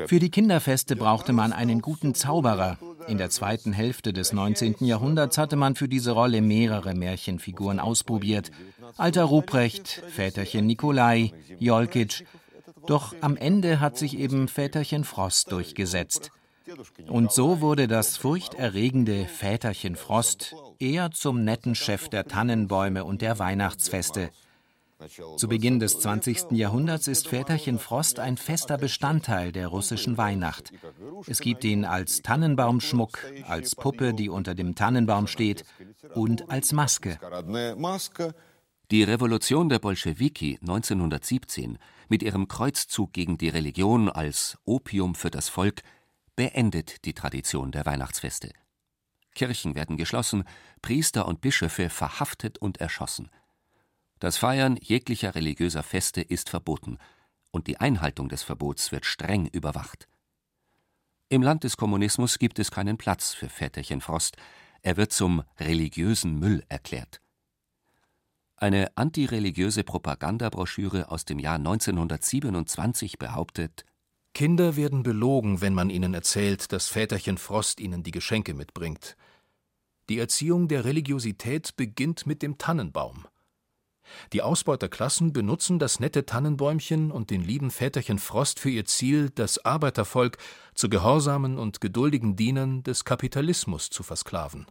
Für 0.08 0.20
die 0.20 0.30
Kinderfeste 0.30 0.96
brauchte 0.98 1.34
man 1.34 1.54
einen 1.54 1.82
guten 1.82 2.16
Zauberer. 2.16 2.78
In 3.08 3.18
der 3.18 3.30
zweiten 3.30 3.72
Hälfte 3.72 4.12
des 4.12 4.34
19. 4.34 4.76
Jahrhunderts 4.82 5.38
hatte 5.38 5.56
man 5.56 5.76
für 5.76 5.88
diese 5.88 6.12
Rolle 6.12 6.42
mehrere 6.42 6.94
Märchenfiguren 6.94 7.80
ausprobiert. 7.80 8.52
Alter 8.98 9.24
Ruprecht, 9.24 10.04
Väterchen 10.10 10.68
Nikolai, 10.68 11.32
Jolkitsch. 11.60 12.24
Doch 12.86 13.16
am 13.22 13.38
Ende 13.38 13.80
hat 13.80 13.98
sich 13.98 14.18
eben 14.18 14.50
Väterchen 14.50 15.06
Frost 15.06 15.52
durchgesetzt. 15.54 16.32
Und 17.08 17.32
so 17.32 17.62
wurde 17.62 17.88
das 17.88 18.18
furchterregende 18.18 19.26
Väterchen 19.26 19.96
Frost 19.96 20.56
eher 20.80 21.12
zum 21.12 21.46
netten 21.46 21.76
Chef 21.76 22.10
der 22.10 22.26
Tannenbäume 22.26 23.06
und 23.06 23.22
der 23.22 23.40
Weihnachtsfeste. 23.40 24.30
Zu 25.38 25.48
Beginn 25.48 25.80
des 25.80 26.00
20. 26.00 26.52
Jahrhunderts 26.52 27.08
ist 27.08 27.28
Väterchen 27.28 27.78
Frost 27.78 28.20
ein 28.20 28.36
fester 28.36 28.78
Bestandteil 28.78 29.52
der 29.52 29.68
russischen 29.68 30.18
Weihnacht. 30.18 30.72
Es 31.28 31.40
gibt 31.40 31.64
ihn 31.64 31.86
als 31.86 32.24
Tannenbaumschmuck, 32.24 33.20
als 33.48 33.76
Puppe, 33.76 34.14
die 34.14 34.30
unter 34.30 34.56
dem 34.56 34.74
Tannenbaum 34.74 35.28
steht, 35.28 35.66
und 36.16 36.50
als 36.50 36.72
Maske. 36.72 37.20
Die 38.90 39.04
Revolution 39.04 39.70
der 39.70 39.80
Bolschewiki 39.80 40.58
1917 40.62 41.78
mit 42.10 42.24
ihrem 42.24 42.48
Kreuzzug 42.48 43.14
gegen 43.14 43.38
die 43.38 43.50
Religion 43.50 44.10
als 44.10 44.58
Opium 44.66 45.14
für 45.14 45.30
das 45.30 45.50
Volk 45.50 45.82
beendet 46.36 47.06
die 47.06 47.14
Tradition 47.14 47.72
der 47.72 47.86
Weihnachtsfeste. 47.86 48.52
Kirchen 49.36 49.76
werden 49.76 49.98
geschlossen, 49.98 50.44
Priester 50.82 51.28
und 51.28 51.42
Bischöfe 51.42 51.90
verhaftet 51.90 52.58
und 52.58 52.80
erschossen. 52.80 53.30
Das 54.20 54.38
Feiern 54.38 54.78
jeglicher 54.82 55.36
religiöser 55.36 55.84
Feste 55.84 56.22
ist 56.22 56.50
verboten, 56.50 56.98
und 57.52 57.68
die 57.68 57.78
Einhaltung 57.80 58.30
des 58.30 58.44
Verbots 58.44 58.92
wird 58.92 59.06
streng 59.06 59.48
überwacht. 59.48 60.08
Im 61.30 61.42
Land 61.42 61.64
des 61.64 61.78
Kommunismus 61.78 62.40
gibt 62.40 62.60
es 62.60 62.72
keinen 62.72 62.98
Platz 62.98 63.34
für 63.34 63.50
Väterchen 63.50 64.02
Frost, 64.02 64.38
er 64.82 64.98
wird 64.98 65.12
zum 65.12 65.44
religiösen 65.60 66.40
Müll 66.40 66.64
erklärt. 66.70 67.22
Eine 68.56 68.96
antireligiöse 68.98 69.84
Propagandabroschüre 69.84 71.12
aus 71.12 71.26
dem 71.26 71.38
Jahr 71.38 71.56
1927 71.56 73.20
behauptet 73.20 73.86
Kinder 74.34 74.76
werden 74.76 75.04
belogen, 75.04 75.62
wenn 75.62 75.74
man 75.74 75.90
ihnen 75.90 76.14
erzählt, 76.14 76.72
dass 76.72 76.88
Väterchen 76.88 77.38
Frost 77.38 77.80
ihnen 77.80 78.04
die 78.04 78.12
Geschenke 78.12 78.54
mitbringt. 78.54 79.16
Die 80.10 80.20
Erziehung 80.20 80.68
der 80.68 80.86
Religiosität 80.86 81.76
beginnt 81.76 82.26
mit 82.26 82.42
dem 82.42 82.58
Tannenbaum. 82.58 83.28
Die 84.34 84.42
Ausbeuterklassen 84.42 85.34
benutzen 85.34 85.80
das 85.80 86.00
nette 86.00 86.26
Tannenbäumchen 86.26 87.12
und 87.12 87.30
den 87.30 87.42
lieben 87.42 87.72
Väterchen 87.72 88.20
Frost 88.20 88.60
für 88.60 88.70
ihr 88.70 88.86
Ziel, 88.86 89.30
das 89.30 89.64
Arbeitervolk 89.64 90.38
zu 90.74 90.90
gehorsamen 90.90 91.58
und 91.58 91.82
geduldigen 91.82 92.36
Dienern 92.36 92.84
des 92.84 93.06
Kapitalismus 93.06 93.90
zu 93.90 94.04
versklaven. 94.04 94.68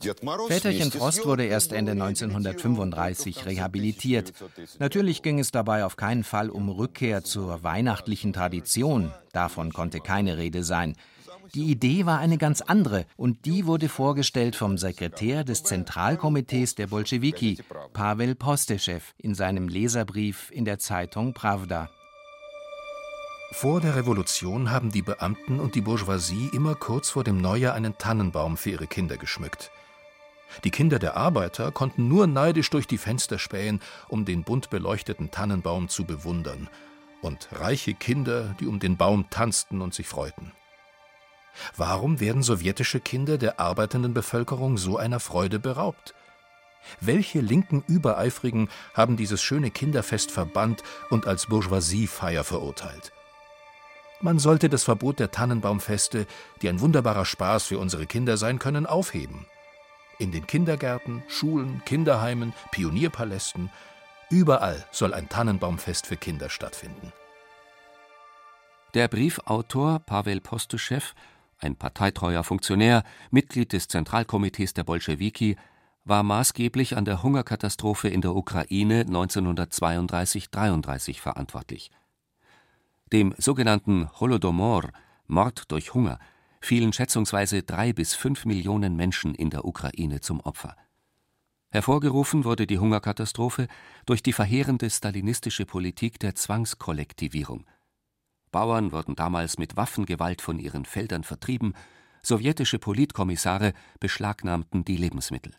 Väterchen 0.00 0.92
Frost 0.92 1.26
wurde 1.26 1.44
erst 1.44 1.72
Ende 1.72 1.92
1935 1.92 3.46
rehabilitiert. 3.46 4.32
Natürlich 4.78 5.22
ging 5.22 5.40
es 5.40 5.50
dabei 5.50 5.84
auf 5.84 5.96
keinen 5.96 6.22
Fall 6.22 6.50
um 6.50 6.68
Rückkehr 6.68 7.24
zur 7.24 7.64
weihnachtlichen 7.64 8.32
Tradition, 8.32 9.12
davon 9.32 9.72
konnte 9.72 9.98
keine 9.98 10.36
Rede 10.36 10.62
sein. 10.62 10.94
Die 11.54 11.70
Idee 11.70 12.04
war 12.04 12.18
eine 12.18 12.36
ganz 12.36 12.60
andere 12.60 13.06
und 13.16 13.46
die 13.46 13.66
wurde 13.66 13.88
vorgestellt 13.88 14.54
vom 14.54 14.76
Sekretär 14.76 15.44
des 15.44 15.62
Zentralkomitees 15.62 16.74
der 16.74 16.88
Bolschewiki, 16.88 17.58
Pavel 17.92 18.34
Posteschew, 18.34 19.00
in 19.16 19.34
seinem 19.34 19.68
Leserbrief 19.68 20.50
in 20.50 20.64
der 20.64 20.78
Zeitung 20.78 21.32
Pravda. 21.32 21.88
Vor 23.52 23.80
der 23.80 23.96
Revolution 23.96 24.70
haben 24.70 24.90
die 24.90 25.00
Beamten 25.00 25.58
und 25.58 25.74
die 25.74 25.80
Bourgeoisie 25.80 26.50
immer 26.52 26.74
kurz 26.74 27.08
vor 27.08 27.24
dem 27.24 27.40
Neujahr 27.40 27.74
einen 27.74 27.96
Tannenbaum 27.96 28.58
für 28.58 28.70
ihre 28.70 28.86
Kinder 28.86 29.16
geschmückt. 29.16 29.70
Die 30.64 30.70
Kinder 30.70 30.98
der 30.98 31.16
Arbeiter 31.16 31.72
konnten 31.72 32.08
nur 32.08 32.26
neidisch 32.26 32.68
durch 32.68 32.86
die 32.86 32.98
Fenster 32.98 33.38
spähen, 33.38 33.80
um 34.08 34.26
den 34.26 34.44
bunt 34.44 34.68
beleuchteten 34.68 35.30
Tannenbaum 35.30 35.88
zu 35.88 36.04
bewundern, 36.04 36.68
und 37.22 37.48
reiche 37.52 37.94
Kinder, 37.94 38.54
die 38.60 38.66
um 38.66 38.80
den 38.80 38.96
Baum 38.96 39.30
tanzten 39.30 39.80
und 39.80 39.94
sich 39.94 40.06
freuten. 40.06 40.52
Warum 41.76 42.20
werden 42.20 42.42
sowjetische 42.42 43.00
Kinder 43.00 43.38
der 43.38 43.60
arbeitenden 43.60 44.14
Bevölkerung 44.14 44.78
so 44.78 44.96
einer 44.96 45.20
Freude 45.20 45.58
beraubt? 45.58 46.14
Welche 47.00 47.40
linken 47.40 47.82
Übereifrigen 47.86 48.68
haben 48.94 49.16
dieses 49.16 49.42
schöne 49.42 49.70
Kinderfest 49.70 50.30
verbannt 50.30 50.82
und 51.10 51.26
als 51.26 51.46
Bourgeoisiefeier 51.46 52.44
verurteilt? 52.44 53.12
Man 54.20 54.38
sollte 54.38 54.68
das 54.68 54.82
Verbot 54.82 55.20
der 55.20 55.30
Tannenbaumfeste, 55.30 56.26
die 56.60 56.68
ein 56.68 56.80
wunderbarer 56.80 57.24
Spaß 57.24 57.64
für 57.64 57.78
unsere 57.78 58.06
Kinder 58.06 58.36
sein 58.36 58.58
können, 58.58 58.86
aufheben. 58.86 59.46
In 60.18 60.32
den 60.32 60.46
Kindergärten, 60.46 61.22
Schulen, 61.28 61.82
Kinderheimen, 61.84 62.52
Pionierpalästen, 62.72 63.70
überall 64.30 64.84
soll 64.90 65.14
ein 65.14 65.28
Tannenbaumfest 65.28 66.06
für 66.06 66.16
Kinder 66.16 66.50
stattfinden. 66.50 67.12
Der 68.94 69.06
Briefautor 69.06 70.00
Pavel 70.00 70.40
Postuschew, 70.40 71.02
ein 71.58 71.76
parteitreuer 71.76 72.44
Funktionär, 72.44 73.02
Mitglied 73.30 73.72
des 73.72 73.88
Zentralkomitees 73.88 74.74
der 74.74 74.84
Bolschewiki, 74.84 75.56
war 76.04 76.22
maßgeblich 76.22 76.96
an 76.96 77.04
der 77.04 77.22
Hungerkatastrophe 77.22 78.08
in 78.08 78.22
der 78.22 78.34
Ukraine 78.34 79.02
1932-33 79.02 81.20
verantwortlich. 81.20 81.90
Dem 83.12 83.34
sogenannten 83.38 84.08
Holodomor, 84.18 84.90
Mord 85.26 85.70
durch 85.70 85.94
Hunger, 85.94 86.18
fielen 86.60 86.92
schätzungsweise 86.92 87.62
drei 87.62 87.92
bis 87.92 88.14
fünf 88.14 88.44
Millionen 88.44 88.96
Menschen 88.96 89.34
in 89.34 89.50
der 89.50 89.64
Ukraine 89.64 90.20
zum 90.20 90.40
Opfer. 90.40 90.76
Hervorgerufen 91.70 92.44
wurde 92.44 92.66
die 92.66 92.78
Hungerkatastrophe 92.78 93.68
durch 94.06 94.22
die 94.22 94.32
verheerende 94.32 94.88
stalinistische 94.88 95.66
Politik 95.66 96.18
der 96.18 96.34
Zwangskollektivierung. 96.34 97.66
Bauern 98.50 98.92
wurden 98.92 99.14
damals 99.14 99.58
mit 99.58 99.76
Waffengewalt 99.76 100.42
von 100.42 100.58
ihren 100.58 100.84
Feldern 100.84 101.24
vertrieben, 101.24 101.74
sowjetische 102.22 102.78
Politkommissare 102.78 103.72
beschlagnahmten 104.00 104.84
die 104.84 104.96
Lebensmittel. 104.96 105.52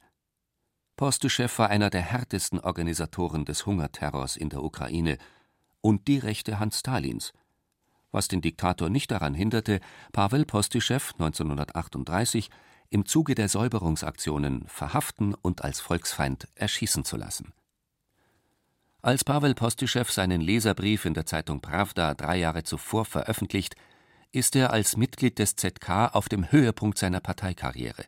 Postuschew 0.97 1.49
war 1.57 1.69
einer 1.69 1.89
der 1.89 2.01
härtesten 2.01 2.59
Organisatoren 2.59 3.45
des 3.45 3.65
Hungerterrors 3.65 4.35
in 4.35 4.49
der 4.49 4.63
Ukraine 4.63 5.17
und 5.81 6.07
die 6.07 6.17
rechte 6.17 6.59
Hand 6.59 6.73
Stalins– 6.75 7.33
was 8.11 8.27
den 8.27 8.41
Diktator 8.41 8.89
nicht 8.89 9.11
daran 9.11 9.33
hinderte, 9.33 9.79
Pawel 10.11 10.45
Postyschew 10.45 11.13
1938 11.13 12.49
im 12.89 13.05
Zuge 13.05 13.35
der 13.35 13.49
Säuberungsaktionen 13.49 14.67
verhaften 14.67 15.35
und 15.35 15.63
als 15.63 15.79
Volksfeind 15.79 16.47
erschießen 16.55 17.05
zu 17.05 17.17
lassen. 17.17 17.53
Als 19.01 19.23
Pawel 19.23 19.55
Postyschew 19.55 20.03
seinen 20.09 20.41
Leserbrief 20.41 21.05
in 21.05 21.13
der 21.13 21.25
Zeitung 21.25 21.61
Pravda 21.61 22.13
drei 22.15 22.37
Jahre 22.37 22.63
zuvor 22.63 23.05
veröffentlicht, 23.05 23.75
ist 24.33 24.57
er 24.57 24.71
als 24.73 24.97
Mitglied 24.97 25.39
des 25.39 25.55
ZK 25.55 26.13
auf 26.13 26.27
dem 26.27 26.51
Höhepunkt 26.51 26.97
seiner 26.97 27.21
Parteikarriere. 27.21 28.03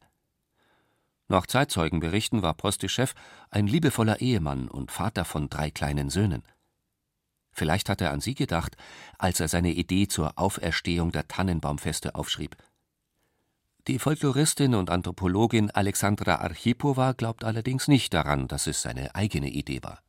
Nach 1.29 1.47
Zeitzeugenberichten 1.47 2.41
war 2.41 2.55
Postyschew 2.55 3.07
ein 3.49 3.67
liebevoller 3.67 4.19
Ehemann 4.19 4.67
und 4.67 4.91
Vater 4.91 5.23
von 5.23 5.49
drei 5.49 5.71
kleinen 5.71 6.09
Söhnen. 6.09 6.43
Vielleicht 7.53 7.87
hat 7.87 8.01
er 8.01 8.11
an 8.11 8.19
sie 8.19 8.35
gedacht, 8.35 8.75
als 9.17 9.39
er 9.39 9.47
seine 9.47 9.71
Idee 9.71 10.07
zur 10.07 10.37
Auferstehung 10.37 11.13
der 11.13 11.29
Tannenbaumfeste 11.29 12.15
aufschrieb. 12.15 12.57
Die 13.87 13.97
Folkloristin 13.97 14.75
und 14.75 14.89
Anthropologin 14.89 15.71
Alexandra 15.71 16.35
Archipova 16.35 17.13
glaubt 17.13 17.45
allerdings 17.45 17.87
nicht 17.87 18.13
daran, 18.13 18.49
dass 18.49 18.67
es 18.67 18.81
seine 18.81 19.15
eigene 19.15 19.49
Idee 19.49 19.81
war. 19.81 20.01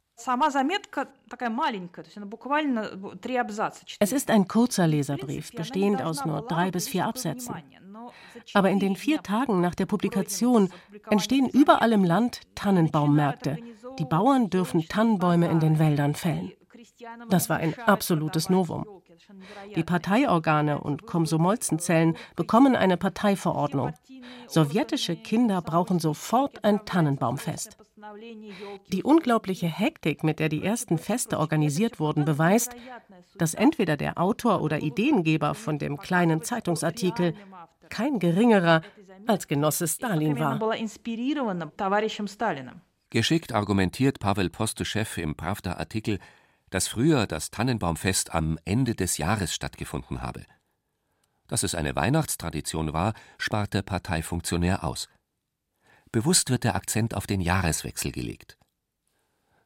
Es 3.98 4.12
ist 4.12 4.30
ein 4.30 4.48
kurzer 4.48 4.86
Leserbrief, 4.86 5.52
bestehend 5.52 6.02
aus 6.02 6.24
nur 6.24 6.42
drei 6.42 6.70
bis 6.70 6.88
vier 6.88 7.06
Absätzen. 7.06 7.54
Aber 8.54 8.70
in 8.70 8.78
den 8.78 8.96
vier 8.96 9.22
Tagen 9.22 9.60
nach 9.60 9.74
der 9.74 9.86
Publikation 9.86 10.70
entstehen 11.10 11.48
überall 11.48 11.92
im 11.92 12.04
Land 12.04 12.40
Tannenbaummärkte. 12.54 13.58
Die 13.98 14.04
Bauern 14.04 14.50
dürfen 14.50 14.88
Tannenbäume 14.88 15.48
in 15.48 15.60
den 15.60 15.78
Wäldern 15.78 16.14
fällen. 16.14 16.52
Das 17.28 17.48
war 17.48 17.58
ein 17.58 17.78
absolutes 17.80 18.48
Novum. 18.48 18.86
Die 19.76 19.84
Parteiorgane 19.84 20.80
und 20.80 21.06
Komsomolzenzellen 21.06 22.16
bekommen 22.36 22.76
eine 22.76 22.96
Parteiverordnung. 22.96 23.92
Sowjetische 24.46 25.16
Kinder 25.16 25.62
brauchen 25.62 25.98
sofort 26.00 26.64
ein 26.64 26.84
Tannenbaumfest. 26.84 27.76
Die 28.88 29.02
unglaubliche 29.02 29.66
Hektik, 29.66 30.24
mit 30.24 30.38
der 30.38 30.48
die 30.48 30.62
ersten 30.62 30.98
Feste 30.98 31.38
organisiert 31.38 32.00
wurden, 32.00 32.24
beweist, 32.24 32.74
dass 33.36 33.54
entweder 33.54 33.96
der 33.96 34.18
Autor 34.18 34.62
oder 34.62 34.82
Ideengeber 34.82 35.54
von 35.54 35.78
dem 35.78 35.98
kleinen 35.98 36.42
Zeitungsartikel 36.42 37.34
kein 37.90 38.18
geringerer 38.18 38.82
als 39.26 39.46
Genosse 39.46 39.86
Stalin 39.86 40.38
war. 40.38 40.58
Geschickt 43.10 43.52
argumentiert 43.52 44.18
Pavel 44.20 44.50
Postuschew 44.50 45.20
im 45.20 45.34
Pravda-Artikel, 45.34 46.18
dass 46.70 46.88
früher 46.88 47.26
das 47.26 47.50
Tannenbaumfest 47.50 48.34
am 48.34 48.58
Ende 48.64 48.94
des 48.94 49.18
Jahres 49.18 49.54
stattgefunden 49.54 50.22
habe. 50.22 50.46
Dass 51.46 51.62
es 51.62 51.74
eine 51.74 51.94
Weihnachtstradition 51.94 52.94
war, 52.94 53.12
spart 53.36 53.74
der 53.74 53.82
Parteifunktionär 53.82 54.82
aus. 54.82 55.08
Bewusst 56.12 56.50
wird 56.50 56.64
der 56.64 56.74
Akzent 56.74 57.14
auf 57.14 57.26
den 57.26 57.40
Jahreswechsel 57.40 58.12
gelegt. 58.12 58.58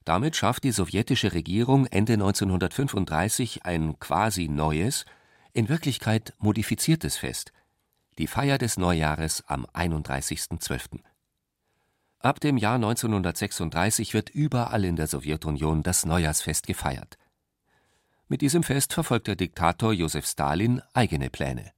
Damit 0.04 0.36
schafft 0.36 0.62
die 0.62 0.70
sowjetische 0.70 1.32
Regierung 1.32 1.86
Ende 1.86 2.12
1935 2.12 3.64
ein 3.64 3.98
quasi 3.98 4.46
neues, 4.48 5.04
in 5.52 5.68
Wirklichkeit 5.68 6.34
modifiziertes 6.38 7.16
Fest, 7.16 7.52
die 8.18 8.28
Feier 8.28 8.58
des 8.58 8.76
Neujahres 8.76 9.42
am 9.48 9.66
31.12. 9.66 11.00
Ab 12.20 12.40
dem 12.40 12.56
Jahr 12.56 12.76
1936 12.76 14.14
wird 14.14 14.30
überall 14.30 14.84
in 14.84 14.96
der 14.96 15.06
Sowjetunion 15.08 15.82
das 15.82 16.06
Neujahrsfest 16.06 16.66
gefeiert. 16.66 17.18
Mit 18.28 18.40
diesem 18.40 18.62
Fest 18.62 18.92
verfolgt 18.92 19.26
der 19.26 19.36
Diktator 19.36 19.92
Josef 19.92 20.26
Stalin 20.26 20.80
eigene 20.94 21.30
Pläne. 21.30 21.72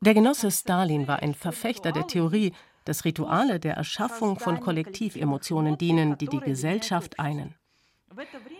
Der 0.00 0.14
Genosse 0.14 0.50
Stalin 0.50 1.08
war 1.08 1.22
ein 1.22 1.34
Verfechter 1.34 1.92
der 1.92 2.06
Theorie, 2.06 2.52
dass 2.84 3.04
Rituale 3.04 3.60
der 3.60 3.74
Erschaffung 3.74 4.38
von 4.38 4.60
Kollektivemotionen 4.60 5.76
dienen, 5.76 6.16
die 6.16 6.28
die 6.28 6.40
Gesellschaft 6.40 7.18
einen. 7.18 7.54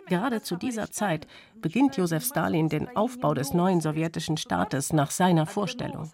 Gerade 0.08 0.42
zu 0.42 0.56
dieser 0.56 0.90
Zeit 0.90 1.26
beginnt 1.56 1.96
Josef 1.96 2.24
Stalin 2.24 2.68
den 2.68 2.94
Aufbau 2.96 3.34
des 3.34 3.54
neuen 3.54 3.80
sowjetischen 3.80 4.36
Staates 4.36 4.92
nach 4.92 5.10
seiner 5.10 5.46
Vorstellung. 5.46 6.10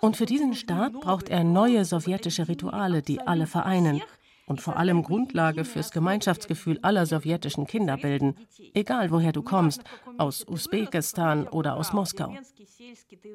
Und 0.00 0.16
für 0.16 0.26
diesen 0.26 0.54
Staat 0.54 0.92
braucht 0.94 1.28
er 1.28 1.44
neue 1.44 1.84
sowjetische 1.84 2.48
Rituale, 2.48 3.02
die 3.02 3.20
alle 3.20 3.46
vereinen 3.46 4.02
und 4.46 4.60
vor 4.60 4.76
allem 4.76 5.02
Grundlage 5.02 5.64
fürs 5.64 5.90
Gemeinschaftsgefühl 5.90 6.78
aller 6.82 7.04
sowjetischen 7.04 7.66
Kinder 7.66 7.96
bilden, 7.96 8.36
egal 8.74 9.10
woher 9.10 9.32
du 9.32 9.42
kommst, 9.42 9.82
aus 10.18 10.46
Usbekistan 10.48 11.48
oder 11.48 11.76
aus 11.76 11.92
Moskau. 11.92 12.34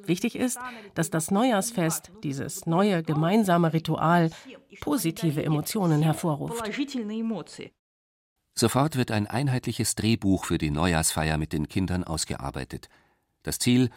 Wichtig 0.06 0.36
ist, 0.36 0.58
dass 0.96 1.10
das 1.10 1.30
Neujahrsfest, 1.30 2.12
dieses 2.24 2.66
neue 2.66 3.04
gemeinsame 3.04 3.74
Ritual, 3.74 4.32
positive 4.80 5.44
Emotionen 5.44 6.02
hervorruft. 6.02 6.64
Sofort 8.54 8.96
wird 8.96 9.12
ein 9.12 9.28
einheitliches 9.28 9.96
Drehbuch 9.96 10.46
für 10.46 10.58
die 10.58 10.72
Neujahrsfeier 10.72 11.38
mit 11.38 11.54
den 11.54 11.68
Kindern 11.68 12.04
ausgearbeitet. 12.04 12.90
Das 13.44 13.60
Ziel, 13.60 13.90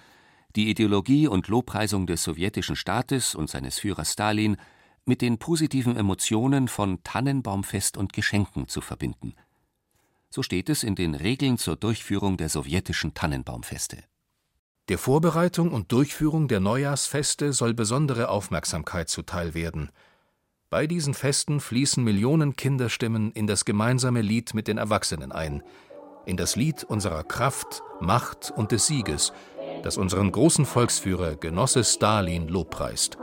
die 0.56 0.71
Ideologie 0.71 1.26
und 1.26 1.49
Lobpreisung 1.49 2.06
des 2.06 2.23
sowjetischen 2.23 2.76
Staates 2.76 3.35
und 3.35 3.50
seines 3.50 3.78
Führers 3.78 4.12
Stalin 4.12 4.56
mit 5.04 5.20
den 5.20 5.38
positiven 5.38 5.96
Emotionen 5.96 6.68
von 6.68 7.02
Tannenbaumfest 7.02 7.96
und 7.96 8.12
Geschenken 8.12 8.68
zu 8.68 8.80
verbinden. 8.80 9.34
So 10.30 10.42
steht 10.42 10.68
es 10.68 10.82
in 10.82 10.94
den 10.94 11.14
Regeln 11.14 11.58
zur 11.58 11.76
Durchführung 11.76 12.37
der 12.37 12.49
sowjetischen 12.49 13.14
Tannenbaumfeste. 13.14 14.04
Der 14.88 14.99
Vorbereitung 14.99 15.73
und 15.73 15.92
Durchführung 15.92 16.49
der 16.49 16.61
Neujahrsfeste 16.61 17.52
soll 17.52 17.73
besondere 17.73 18.28
Aufmerksamkeit 18.28 19.08
zuteil 19.08 19.54
werden. 19.54 19.90
Bei 20.68 20.87
diesen 20.87 21.14
Festen 21.14 21.61
fließen 21.61 22.02
Millionen 22.02 22.56
Kinderstimmen 22.56 23.32
in 23.32 23.46
das 23.46 23.64
gemeinsame 23.64 24.20
Lied 24.20 24.52
mit 24.54 24.68
den 24.68 24.76
Erwachsenen 24.76 25.32
ein, 25.32 25.62
in 26.26 26.37
das 26.37 26.56
Lied 26.56 26.84
unserer 26.84 27.23
Kraft, 27.23 27.82
Macht 28.00 28.52
und 28.56 28.73
des 28.73 28.87
Sieges, 28.87 29.32
das 29.82 29.96
unseren 29.96 30.32
großen 30.32 30.66
Volksführer 30.66 31.37
Genosse 31.37 31.84
Stalin 31.84 32.49
lobpreist. 32.49 33.16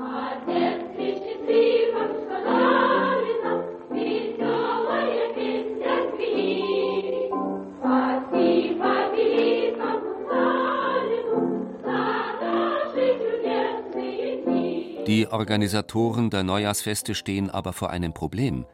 Die 15.11 15.27
Organisatoren 15.27 16.29
der 16.29 16.43
Neujahrsfeste 16.43 17.15
stehen 17.15 17.49
aber 17.49 17.73
vor 17.73 17.89
einem 17.89 18.13
Problem. 18.13 18.65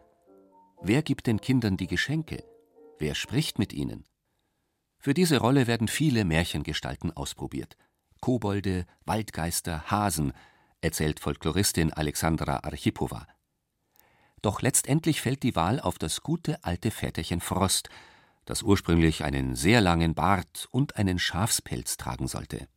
Wer 0.83 1.01
gibt 1.01 1.25
den 1.25 1.41
Kindern 1.41 1.77
die 1.77 1.87
Geschenke? 1.87 2.43
Wer 2.99 3.15
spricht 3.15 3.57
mit 3.57 3.73
ihnen? 3.73 4.05
Für 4.99 5.15
diese 5.15 5.39
Rolle 5.39 5.65
werden 5.65 5.87
viele 5.87 6.25
Märchengestalten 6.25 7.11
ausprobiert. 7.11 7.75
Kobolde, 8.21 8.85
Waldgeister, 9.03 9.89
Hasen, 9.89 10.31
erzählt 10.79 11.19
Folkloristin 11.19 11.91
Alexandra 11.91 12.59
Archipowa. 12.61 13.25
Doch 14.43 14.61
letztendlich 14.61 15.21
fällt 15.21 15.41
die 15.41 15.55
Wahl 15.55 15.79
auf 15.79 15.97
das 15.97 16.21
gute 16.21 16.63
alte 16.63 16.91
Väterchen 16.91 17.41
Frost, 17.41 17.89
das 18.45 18.61
ursprünglich 18.61 19.23
einen 19.23 19.55
sehr 19.55 19.81
langen 19.81 20.13
Bart 20.13 20.67
und 20.69 20.97
einen 20.97 21.17
Schafspelz 21.17 21.97
tragen 21.97 22.27
sollte 22.27 22.67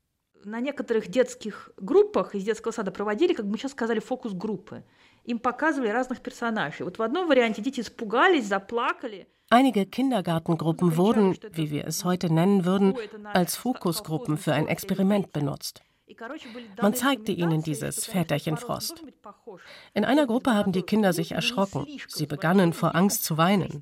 на 0.45 0.59
некоторых 0.59 1.07
детских 1.07 1.71
группах 1.77 2.35
из 2.35 2.43
детского 2.43 2.71
сада 2.71 2.91
проводили, 2.91 3.33
как 3.33 3.45
мы 3.45 3.57
сейчас 3.57 3.71
сказали, 3.71 3.99
фокус-группы. 3.99 4.83
Им 5.23 5.39
показывали 5.39 5.89
разных 5.89 6.21
персонажей. 6.21 6.85
Вот 6.85 6.99
в 6.99 7.01
одном 7.01 7.27
варианте 7.27 7.61
дети 7.61 7.81
испугались, 7.81 8.45
заплакали. 8.45 9.27
Einige 9.49 9.85
Kindergartengruppen 9.85 10.97
wurden, 10.97 11.37
wie 11.51 11.69
wir 11.69 11.85
es 11.85 12.03
heute 12.03 12.33
nennen 12.33 12.65
würden, 12.65 12.95
als 13.33 13.55
Fokusgruppen 13.55 14.37
für 14.37 14.53
ein 14.53 14.67
Experiment 14.67 15.31
benutzt. 15.33 15.81
Man 16.81 16.93
zeigte 16.93 17.31
ihnen 17.31 17.63
dieses 17.63 18.05
Väterchen 18.05 18.57
Frost. 18.57 19.03
In 19.93 20.05
einer 20.05 20.27
Gruppe 20.27 20.53
haben 20.53 20.71
die 20.71 20.83
Kinder 20.83 21.13
sich 21.13 21.31
erschrocken. 21.31 21.87
Sie 22.07 22.27
begannen 22.27 22.73
vor 22.73 22.95
Angst 22.95 23.23
zu 23.23 23.37
weinen. 23.37 23.81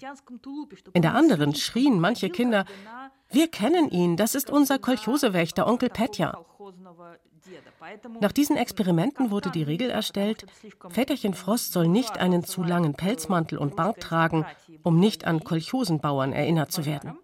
In 0.94 1.02
der 1.02 1.16
anderen 1.16 1.54
schrien 1.54 2.00
manche 2.00 2.30
Kinder, 2.30 2.66
wir 3.31 3.49
kennen 3.49 3.91
ihn, 3.91 4.17
das 4.17 4.35
ist 4.35 4.51
unser 4.51 4.79
Kolchosewächter, 4.79 5.67
Onkel 5.67 5.91
Petja. 5.91 6.39
Nach 8.21 8.33
diesen 8.33 8.57
Experimenten 8.57 9.31
wurde 9.31 9.51
die 9.51 9.63
Regel 9.63 9.91
erstellt, 9.91 10.47
Väterchen 10.91 11.35
Frost 11.35 11.73
soll 11.73 11.89
nicht 11.89 12.19
einen 12.19 12.45
zu 12.45 12.63
langen 12.63 12.95
Pelzmantel 12.95 13.59
und 13.59 13.77
Bart 13.77 14.01
tragen, 14.01 14.45
um 14.83 14.99
nicht 14.99 15.27
an 15.27 15.45
Kolchosenbauern 15.45 16.33
erinnert 16.33 16.73
zu 16.73 16.85
werden. 16.85 17.19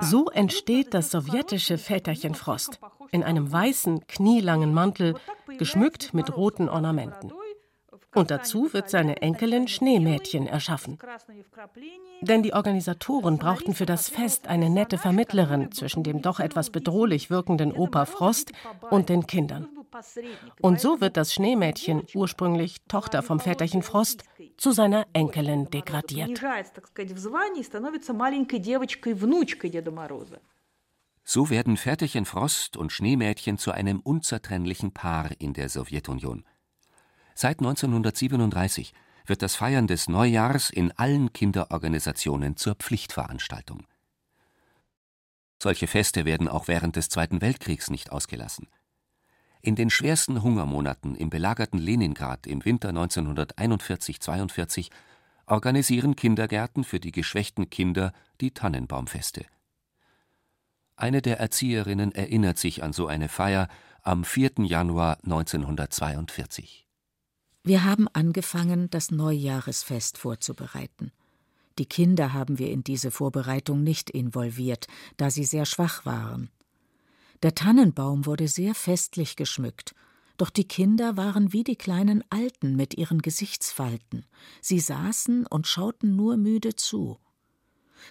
So 0.00 0.30
entsteht 0.30 0.94
das 0.94 1.10
sowjetische 1.10 1.78
Väterchen 1.78 2.34
Frost 2.34 2.80
in 3.10 3.22
einem 3.22 3.52
weißen, 3.52 4.06
knielangen 4.06 4.72
Mantel, 4.72 5.14
geschmückt 5.58 6.14
mit 6.14 6.36
roten 6.36 6.68
Ornamenten. 6.68 7.32
Und 8.14 8.30
dazu 8.30 8.72
wird 8.72 8.90
seine 8.90 9.22
Enkelin 9.22 9.68
Schneemädchen 9.68 10.46
erschaffen. 10.46 10.98
Denn 12.20 12.42
die 12.42 12.54
Organisatoren 12.54 13.38
brauchten 13.38 13.74
für 13.74 13.86
das 13.86 14.08
Fest 14.08 14.46
eine 14.46 14.70
nette 14.70 14.98
Vermittlerin 14.98 15.72
zwischen 15.72 16.02
dem 16.02 16.22
doch 16.22 16.40
etwas 16.40 16.70
bedrohlich 16.70 17.30
wirkenden 17.30 17.72
Opa 17.72 18.04
Frost 18.04 18.52
und 18.90 19.08
den 19.08 19.26
Kindern. 19.26 19.68
Und 20.60 20.80
so 20.80 21.00
wird 21.00 21.16
das 21.16 21.34
Schneemädchen, 21.34 22.02
ursprünglich 22.14 22.78
Tochter 22.88 23.22
vom 23.22 23.40
Väterchen 23.40 23.82
Frost, 23.82 24.24
zu 24.56 24.72
seiner 24.72 25.06
Enkelin 25.12 25.70
degradiert. 25.70 26.40
So 31.26 31.48
werden 31.50 31.76
Väterchen 31.76 32.24
Frost 32.26 32.76
und 32.76 32.92
Schneemädchen 32.92 33.58
zu 33.58 33.72
einem 33.72 34.00
unzertrennlichen 34.00 34.92
Paar 34.92 35.30
in 35.38 35.54
der 35.54 35.68
Sowjetunion. 35.68 36.44
Seit 37.34 37.58
1937 37.58 38.94
wird 39.26 39.42
das 39.42 39.56
Feiern 39.56 39.86
des 39.86 40.08
Neujahrs 40.08 40.70
in 40.70 40.92
allen 40.92 41.32
Kinderorganisationen 41.32 42.56
zur 42.56 42.76
Pflichtveranstaltung. 42.76 43.86
Solche 45.60 45.86
Feste 45.86 46.24
werden 46.24 46.48
auch 46.48 46.68
während 46.68 46.96
des 46.96 47.08
Zweiten 47.08 47.40
Weltkriegs 47.40 47.90
nicht 47.90 48.12
ausgelassen. 48.12 48.68
In 49.62 49.76
den 49.76 49.88
schwersten 49.88 50.42
Hungermonaten 50.42 51.14
im 51.14 51.30
belagerten 51.30 51.78
Leningrad 51.78 52.46
im 52.46 52.64
Winter 52.66 52.90
1941-42 52.90 54.90
organisieren 55.46 56.16
Kindergärten 56.16 56.84
für 56.84 57.00
die 57.00 57.12
geschwächten 57.12 57.70
Kinder 57.70 58.12
die 58.42 58.52
Tannenbaumfeste. 58.52 59.46
Eine 60.96 61.22
der 61.22 61.40
Erzieherinnen 61.40 62.12
erinnert 62.12 62.58
sich 62.58 62.84
an 62.84 62.92
so 62.92 63.06
eine 63.06 63.28
Feier 63.28 63.68
am 64.02 64.22
4. 64.22 64.52
Januar 64.58 65.18
1942. 65.24 66.83
Wir 67.66 67.82
haben 67.82 68.08
angefangen, 68.12 68.90
das 68.90 69.10
Neujahresfest 69.10 70.18
vorzubereiten. 70.18 71.12
Die 71.78 71.86
Kinder 71.86 72.34
haben 72.34 72.58
wir 72.58 72.70
in 72.70 72.84
diese 72.84 73.10
Vorbereitung 73.10 73.82
nicht 73.82 74.10
involviert, 74.10 74.86
da 75.16 75.30
sie 75.30 75.44
sehr 75.44 75.64
schwach 75.64 76.04
waren. 76.04 76.50
Der 77.42 77.54
Tannenbaum 77.54 78.26
wurde 78.26 78.48
sehr 78.48 78.74
festlich 78.74 79.34
geschmückt, 79.36 79.94
doch 80.36 80.50
die 80.50 80.68
Kinder 80.68 81.16
waren 81.16 81.54
wie 81.54 81.64
die 81.64 81.76
kleinen 81.76 82.22
Alten 82.28 82.76
mit 82.76 82.98
ihren 82.98 83.22
Gesichtsfalten. 83.22 84.26
Sie 84.60 84.78
saßen 84.78 85.46
und 85.46 85.66
schauten 85.66 86.16
nur 86.16 86.36
müde 86.36 86.76
zu. 86.76 87.18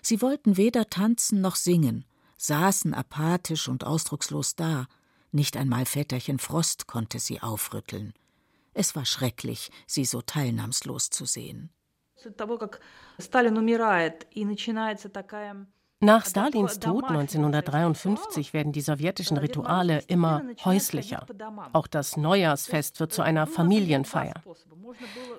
Sie 0.02 0.20
wollten 0.24 0.58
weder 0.58 0.90
tanzen 0.90 1.42
noch 1.42 1.58
singen, 1.58 2.06
saßen 2.38 2.96
apathisch 2.96 3.68
und 3.68 3.84
ausdruckslos 3.84 4.56
da. 4.56 4.88
Nicht 5.32 5.58
einmal 5.58 5.86
Väterchen 5.86 6.40
Frost 6.40 6.88
konnte 6.88 7.20
sie 7.20 7.40
aufrütteln. 7.40 8.14
Es 8.74 8.96
war 8.96 9.06
schrecklich, 9.06 9.72
sie 9.86 10.06
so 10.06 10.22
teilnahmslos 10.22 11.10
zu 11.10 11.26
sehen. 11.26 11.70
Nach 16.00 16.26
Stalins 16.26 16.80
Tod 16.80 17.06
1953 17.06 18.54
werden 18.54 18.74
die 18.74 18.82
sowjetischen 18.82 19.38
Rituale 19.38 20.04
immer 20.08 20.44
häuslicher. 20.66 21.26
Auch 21.72 21.88
das 21.88 22.18
Neujahrsfest 22.18 23.00
wird 23.00 23.14
zu 23.14 23.22
einer 23.22 23.48
Familienfeier. 23.48 24.34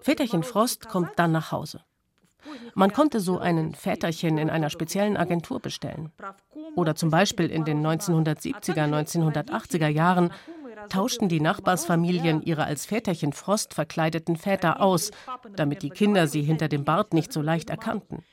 Väterchen 0.01 0.42
Frost 0.42 0.88
kommt 0.88 1.11
dann 1.16 1.33
nach 1.33 1.53
Hause. 1.53 1.81
Man 2.75 2.92
konnte 2.92 3.20
so 3.20 3.38
einen 3.38 3.75
Väterchen 3.75 4.38
in 4.38 4.51
einer 4.51 4.70
speziellen 4.70 5.16
Agentur 5.16 5.61
bestellen. 5.61 6.12
Oder 6.77 6.94
zum 6.94 7.11
Beispiel 7.11 7.51
in 7.51 7.64
den 7.64 7.85
1970er, 7.87 8.88
1980er 8.88 9.88
Jahren 9.88 10.31
tauschten 10.88 11.29
die 11.29 11.40
Nachbarsfamilien 11.40 12.42
ihre 12.42 12.64
als 12.64 12.87
Väterchen 12.87 13.33
Frost 13.33 13.75
verkleideten 13.75 14.37
Väter 14.37 14.81
aus, 14.81 15.11
damit 15.57 15.83
die 15.83 15.90
Kinder 15.90 16.27
sie 16.27 16.42
hinter 16.42 16.68
dem 16.68 16.85
Bart 16.85 17.14
nicht 17.14 17.33
so 17.33 17.42
leicht 17.42 17.70
erkannten. 17.70 18.25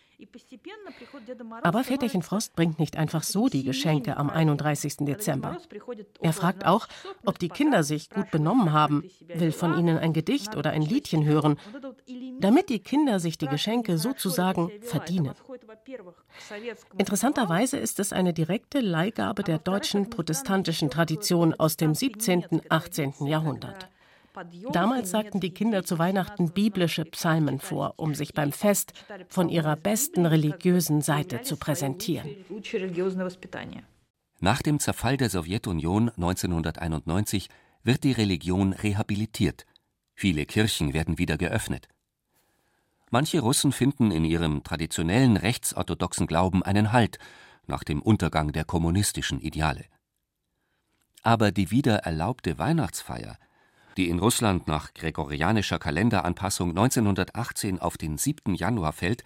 Aber 1.63 1.83
Väterchen 1.83 2.21
Frost 2.21 2.55
bringt 2.55 2.79
nicht 2.79 2.95
einfach 2.97 3.23
so 3.23 3.47
die 3.47 3.63
Geschenke 3.63 4.17
am 4.17 4.29
31. 4.29 4.97
Dezember. 4.99 5.57
Er 6.21 6.33
fragt 6.33 6.65
auch, 6.65 6.87
ob 7.25 7.39
die 7.39 7.49
Kinder 7.49 7.83
sich 7.83 8.09
gut 8.09 8.29
benommen 8.31 8.71
haben, 8.71 9.03
will 9.33 9.51
von 9.51 9.77
ihnen 9.77 9.97
ein 9.97 10.13
Gedicht 10.13 10.55
oder 10.55 10.71
ein 10.71 10.83
Liedchen 10.83 11.25
hören, 11.25 11.57
damit 12.39 12.69
die 12.69 12.79
Kinder 12.79 13.19
sich 13.19 13.37
die 13.37 13.47
Geschenke 13.47 13.97
sozusagen 13.97 14.71
verdienen. 14.81 15.33
Interessanterweise 16.97 17.77
ist 17.77 17.99
es 17.99 18.13
eine 18.13 18.33
direkte 18.33 18.79
Leihgabe 18.79 19.43
der 19.43 19.59
deutschen 19.59 20.09
protestantischen 20.09 20.89
Tradition 20.89 21.53
aus 21.53 21.77
dem 21.77 21.95
17. 21.95 22.45
und 22.45 22.71
18. 22.71 23.25
Jahrhundert. 23.25 23.89
Damals 24.71 25.11
sagten 25.11 25.39
die 25.39 25.53
Kinder 25.53 25.83
zu 25.83 25.99
Weihnachten 25.99 26.51
biblische 26.51 27.03
Psalmen 27.05 27.59
vor, 27.59 27.95
um 27.97 28.15
sich 28.15 28.33
beim 28.33 28.51
Fest 28.51 28.93
von 29.27 29.49
ihrer 29.49 29.75
besten 29.75 30.25
religiösen 30.25 31.01
Seite 31.01 31.41
zu 31.41 31.57
präsentieren. 31.57 32.29
Nach 34.39 34.61
dem 34.61 34.79
Zerfall 34.79 35.17
der 35.17 35.29
Sowjetunion 35.29 36.09
1991 36.09 37.49
wird 37.83 38.03
die 38.03 38.13
Religion 38.13 38.73
rehabilitiert. 38.73 39.65
Viele 40.15 40.45
Kirchen 40.45 40.93
werden 40.93 41.17
wieder 41.17 41.37
geöffnet. 41.37 41.87
Manche 43.11 43.41
Russen 43.41 43.71
finden 43.71 44.09
in 44.09 44.25
ihrem 44.25 44.63
traditionellen 44.63 45.37
rechtsorthodoxen 45.37 46.25
Glauben 46.25 46.63
einen 46.63 46.91
Halt 46.91 47.19
nach 47.67 47.83
dem 47.83 48.01
Untergang 48.01 48.51
der 48.51 48.65
kommunistischen 48.65 49.39
Ideale. 49.39 49.85
Aber 51.21 51.51
die 51.51 51.69
wieder 51.69 51.97
erlaubte 51.97 52.57
Weihnachtsfeier 52.57 53.37
die 53.97 54.09
in 54.09 54.19
Russland 54.19 54.67
nach 54.67 54.93
gregorianischer 54.93 55.79
Kalenderanpassung 55.79 56.69
1918 56.69 57.79
auf 57.79 57.97
den 57.97 58.17
7. 58.17 58.55
Januar 58.55 58.93
fällt, 58.93 59.23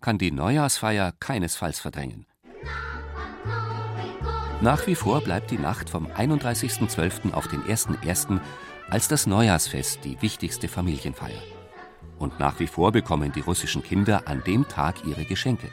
kann 0.00 0.18
die 0.18 0.30
Neujahrsfeier 0.30 1.12
keinesfalls 1.20 1.80
verdrängen. 1.80 2.26
Nach 4.60 4.86
wie 4.86 4.94
vor 4.94 5.20
bleibt 5.20 5.50
die 5.50 5.58
Nacht 5.58 5.90
vom 5.90 6.06
31.12. 6.06 7.32
auf 7.32 7.46
den 7.48 7.62
1.1. 7.62 8.40
als 8.88 9.08
das 9.08 9.26
Neujahrsfest 9.26 10.04
die 10.04 10.20
wichtigste 10.22 10.68
Familienfeier. 10.68 11.42
Und 12.18 12.38
nach 12.40 12.58
wie 12.60 12.66
vor 12.66 12.92
bekommen 12.92 13.32
die 13.32 13.40
russischen 13.40 13.82
Kinder 13.82 14.22
an 14.26 14.42
dem 14.44 14.66
Tag 14.68 15.04
ihre 15.04 15.24
Geschenke. 15.24 15.68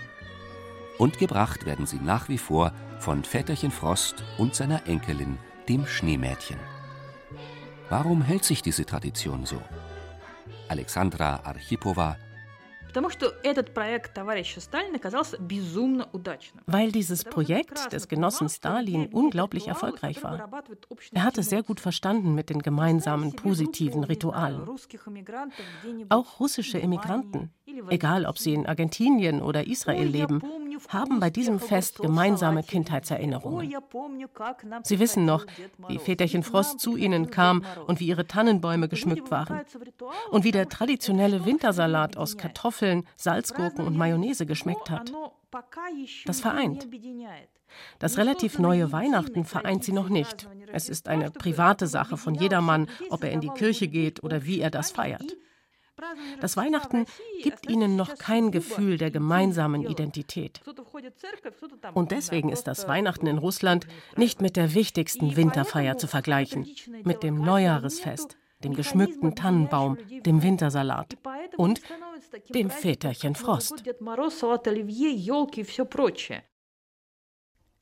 Und 0.97 1.17
gebracht 1.17 1.65
werden 1.65 1.85
sie 1.85 1.99
nach 1.99 2.29
wie 2.29 2.37
vor 2.37 2.73
von 2.99 3.23
Väterchen 3.23 3.71
Frost 3.71 4.23
und 4.37 4.55
seiner 4.55 4.87
Enkelin, 4.87 5.37
dem 5.67 5.85
Schneemädchen. 5.85 6.59
Warum 7.89 8.21
hält 8.21 8.43
sich 8.43 8.61
diese 8.61 8.85
Tradition 8.85 9.45
so? 9.45 9.61
Alexandra 10.67 11.41
Archipova 12.95 13.33
weil 16.65 16.91
dieses 16.91 17.23
Projekt 17.23 17.93
des 17.93 18.07
Genossen 18.07 18.49
Stalin 18.49 19.07
unglaublich 19.07 19.67
erfolgreich 19.67 20.23
war. 20.23 20.49
Er 21.11 21.23
hatte 21.23 21.43
sehr 21.43 21.63
gut 21.63 21.79
verstanden 21.79 22.35
mit 22.35 22.49
den 22.49 22.61
gemeinsamen 22.61 23.35
positiven 23.35 24.03
Ritualen. 24.03 24.67
Auch 26.09 26.39
russische 26.39 26.77
Immigranten, 26.77 27.51
egal 27.89 28.25
ob 28.25 28.37
sie 28.37 28.53
in 28.53 28.65
Argentinien 28.65 29.41
oder 29.41 29.67
Israel 29.67 30.07
leben, 30.07 30.41
haben 30.89 31.19
bei 31.19 31.29
diesem 31.29 31.59
Fest 31.59 31.99
gemeinsame 31.99 32.63
Kindheitserinnerungen. 32.63 33.75
Sie 34.83 34.99
wissen 34.99 35.25
noch, 35.25 35.45
wie 35.87 35.99
Väterchen 35.99 36.43
Frost 36.43 36.79
zu 36.79 36.95
ihnen 36.97 37.29
kam 37.29 37.63
und 37.87 37.99
wie 37.99 38.07
ihre 38.07 38.27
Tannenbäume 38.27 38.87
geschmückt 38.87 39.31
waren. 39.31 39.61
Und 40.31 40.43
wie 40.43 40.51
der 40.51 40.69
traditionelle 40.69 41.45
Wintersalat 41.45 42.17
aus 42.17 42.37
Kartoffeln, 42.37 43.07
Salzgurken 43.15 43.85
und 43.85 43.97
Mayonnaise 43.97 44.45
geschmeckt 44.45 44.89
hat. 44.89 45.11
Das 46.25 46.41
vereint. 46.41 46.87
Das 47.99 48.17
relativ 48.17 48.59
neue 48.59 48.91
Weihnachten 48.91 49.45
vereint 49.45 49.83
sie 49.83 49.93
noch 49.93 50.09
nicht. 50.09 50.47
Es 50.71 50.89
ist 50.89 51.07
eine 51.07 51.31
private 51.31 51.87
Sache 51.87 52.17
von 52.17 52.35
jedermann, 52.35 52.87
ob 53.09 53.23
er 53.23 53.31
in 53.31 53.41
die 53.41 53.49
Kirche 53.49 53.87
geht 53.87 54.23
oder 54.23 54.45
wie 54.45 54.59
er 54.59 54.69
das 54.69 54.91
feiert. 54.91 55.35
Das 56.41 56.57
Weihnachten 56.57 57.05
gibt 57.41 57.69
ihnen 57.69 57.95
noch 57.95 58.17
kein 58.17 58.51
Gefühl 58.51 58.97
der 58.97 59.11
gemeinsamen 59.11 59.83
Identität. 59.83 60.61
Und 61.93 62.11
deswegen 62.11 62.49
ist 62.49 62.63
das 62.65 62.87
Weihnachten 62.87 63.27
in 63.27 63.37
Russland 63.37 63.87
nicht 64.17 64.41
mit 64.41 64.55
der 64.55 64.73
wichtigsten 64.73 65.35
Winterfeier 65.35 65.97
zu 65.97 66.07
vergleichen, 66.07 66.67
mit 67.03 67.23
dem 67.23 67.35
Neujahresfest, 67.35 68.37
dem 68.63 68.73
geschmückten 68.75 69.35
Tannenbaum, 69.35 69.97
dem 70.25 70.41
Wintersalat 70.41 71.17
und 71.57 71.81
dem 72.53 72.69
Väterchen 72.69 73.35
Frost. 73.35 73.83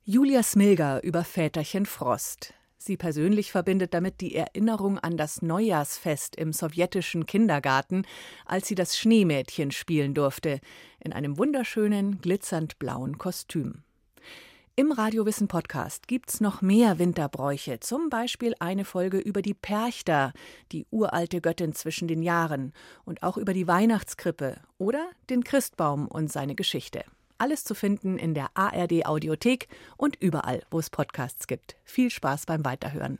Julia 0.03 0.43
Smilger 0.43 1.03
über 1.03 1.23
Väterchen 1.23 1.85
Frost. 1.85 2.53
Sie 2.83 2.97
persönlich 2.97 3.51
verbindet 3.51 3.93
damit 3.93 4.21
die 4.21 4.35
Erinnerung 4.35 4.97
an 4.97 5.15
das 5.15 5.43
Neujahrsfest 5.43 6.35
im 6.35 6.51
sowjetischen 6.51 7.27
Kindergarten, 7.27 8.07
als 8.47 8.67
sie 8.67 8.73
das 8.73 8.97
Schneemädchen 8.97 9.69
spielen 9.69 10.15
durfte, 10.15 10.59
in 10.99 11.13
einem 11.13 11.37
wunderschönen, 11.37 12.21
glitzernd 12.21 12.79
blauen 12.79 13.19
Kostüm. 13.19 13.83
Im 14.75 14.91
Radiowissen 14.91 15.47
Podcast 15.47 16.07
gibt's 16.07 16.41
noch 16.41 16.63
mehr 16.63 16.97
Winterbräuche, 16.97 17.79
zum 17.81 18.09
Beispiel 18.09 18.55
eine 18.59 18.83
Folge 18.83 19.19
über 19.19 19.43
die 19.43 19.53
Perchter, 19.53 20.33
die 20.71 20.87
uralte 20.89 21.39
Göttin 21.39 21.73
zwischen 21.73 22.07
den 22.07 22.23
Jahren, 22.23 22.73
und 23.05 23.21
auch 23.21 23.37
über 23.37 23.53
die 23.53 23.67
Weihnachtskrippe 23.67 24.59
oder 24.79 25.07
den 25.29 25.43
Christbaum 25.43 26.07
und 26.07 26.31
seine 26.31 26.55
Geschichte. 26.55 27.03
Alles 27.41 27.63
zu 27.63 27.73
finden 27.73 28.19
in 28.19 28.35
der 28.35 28.51
ARD 28.53 29.07
Audiothek 29.07 29.67
und 29.97 30.15
überall, 30.15 30.61
wo 30.69 30.77
es 30.77 30.91
Podcasts 30.91 31.47
gibt. 31.47 31.75
Viel 31.83 32.11
Spaß 32.11 32.45
beim 32.45 32.63
Weiterhören. 32.63 33.17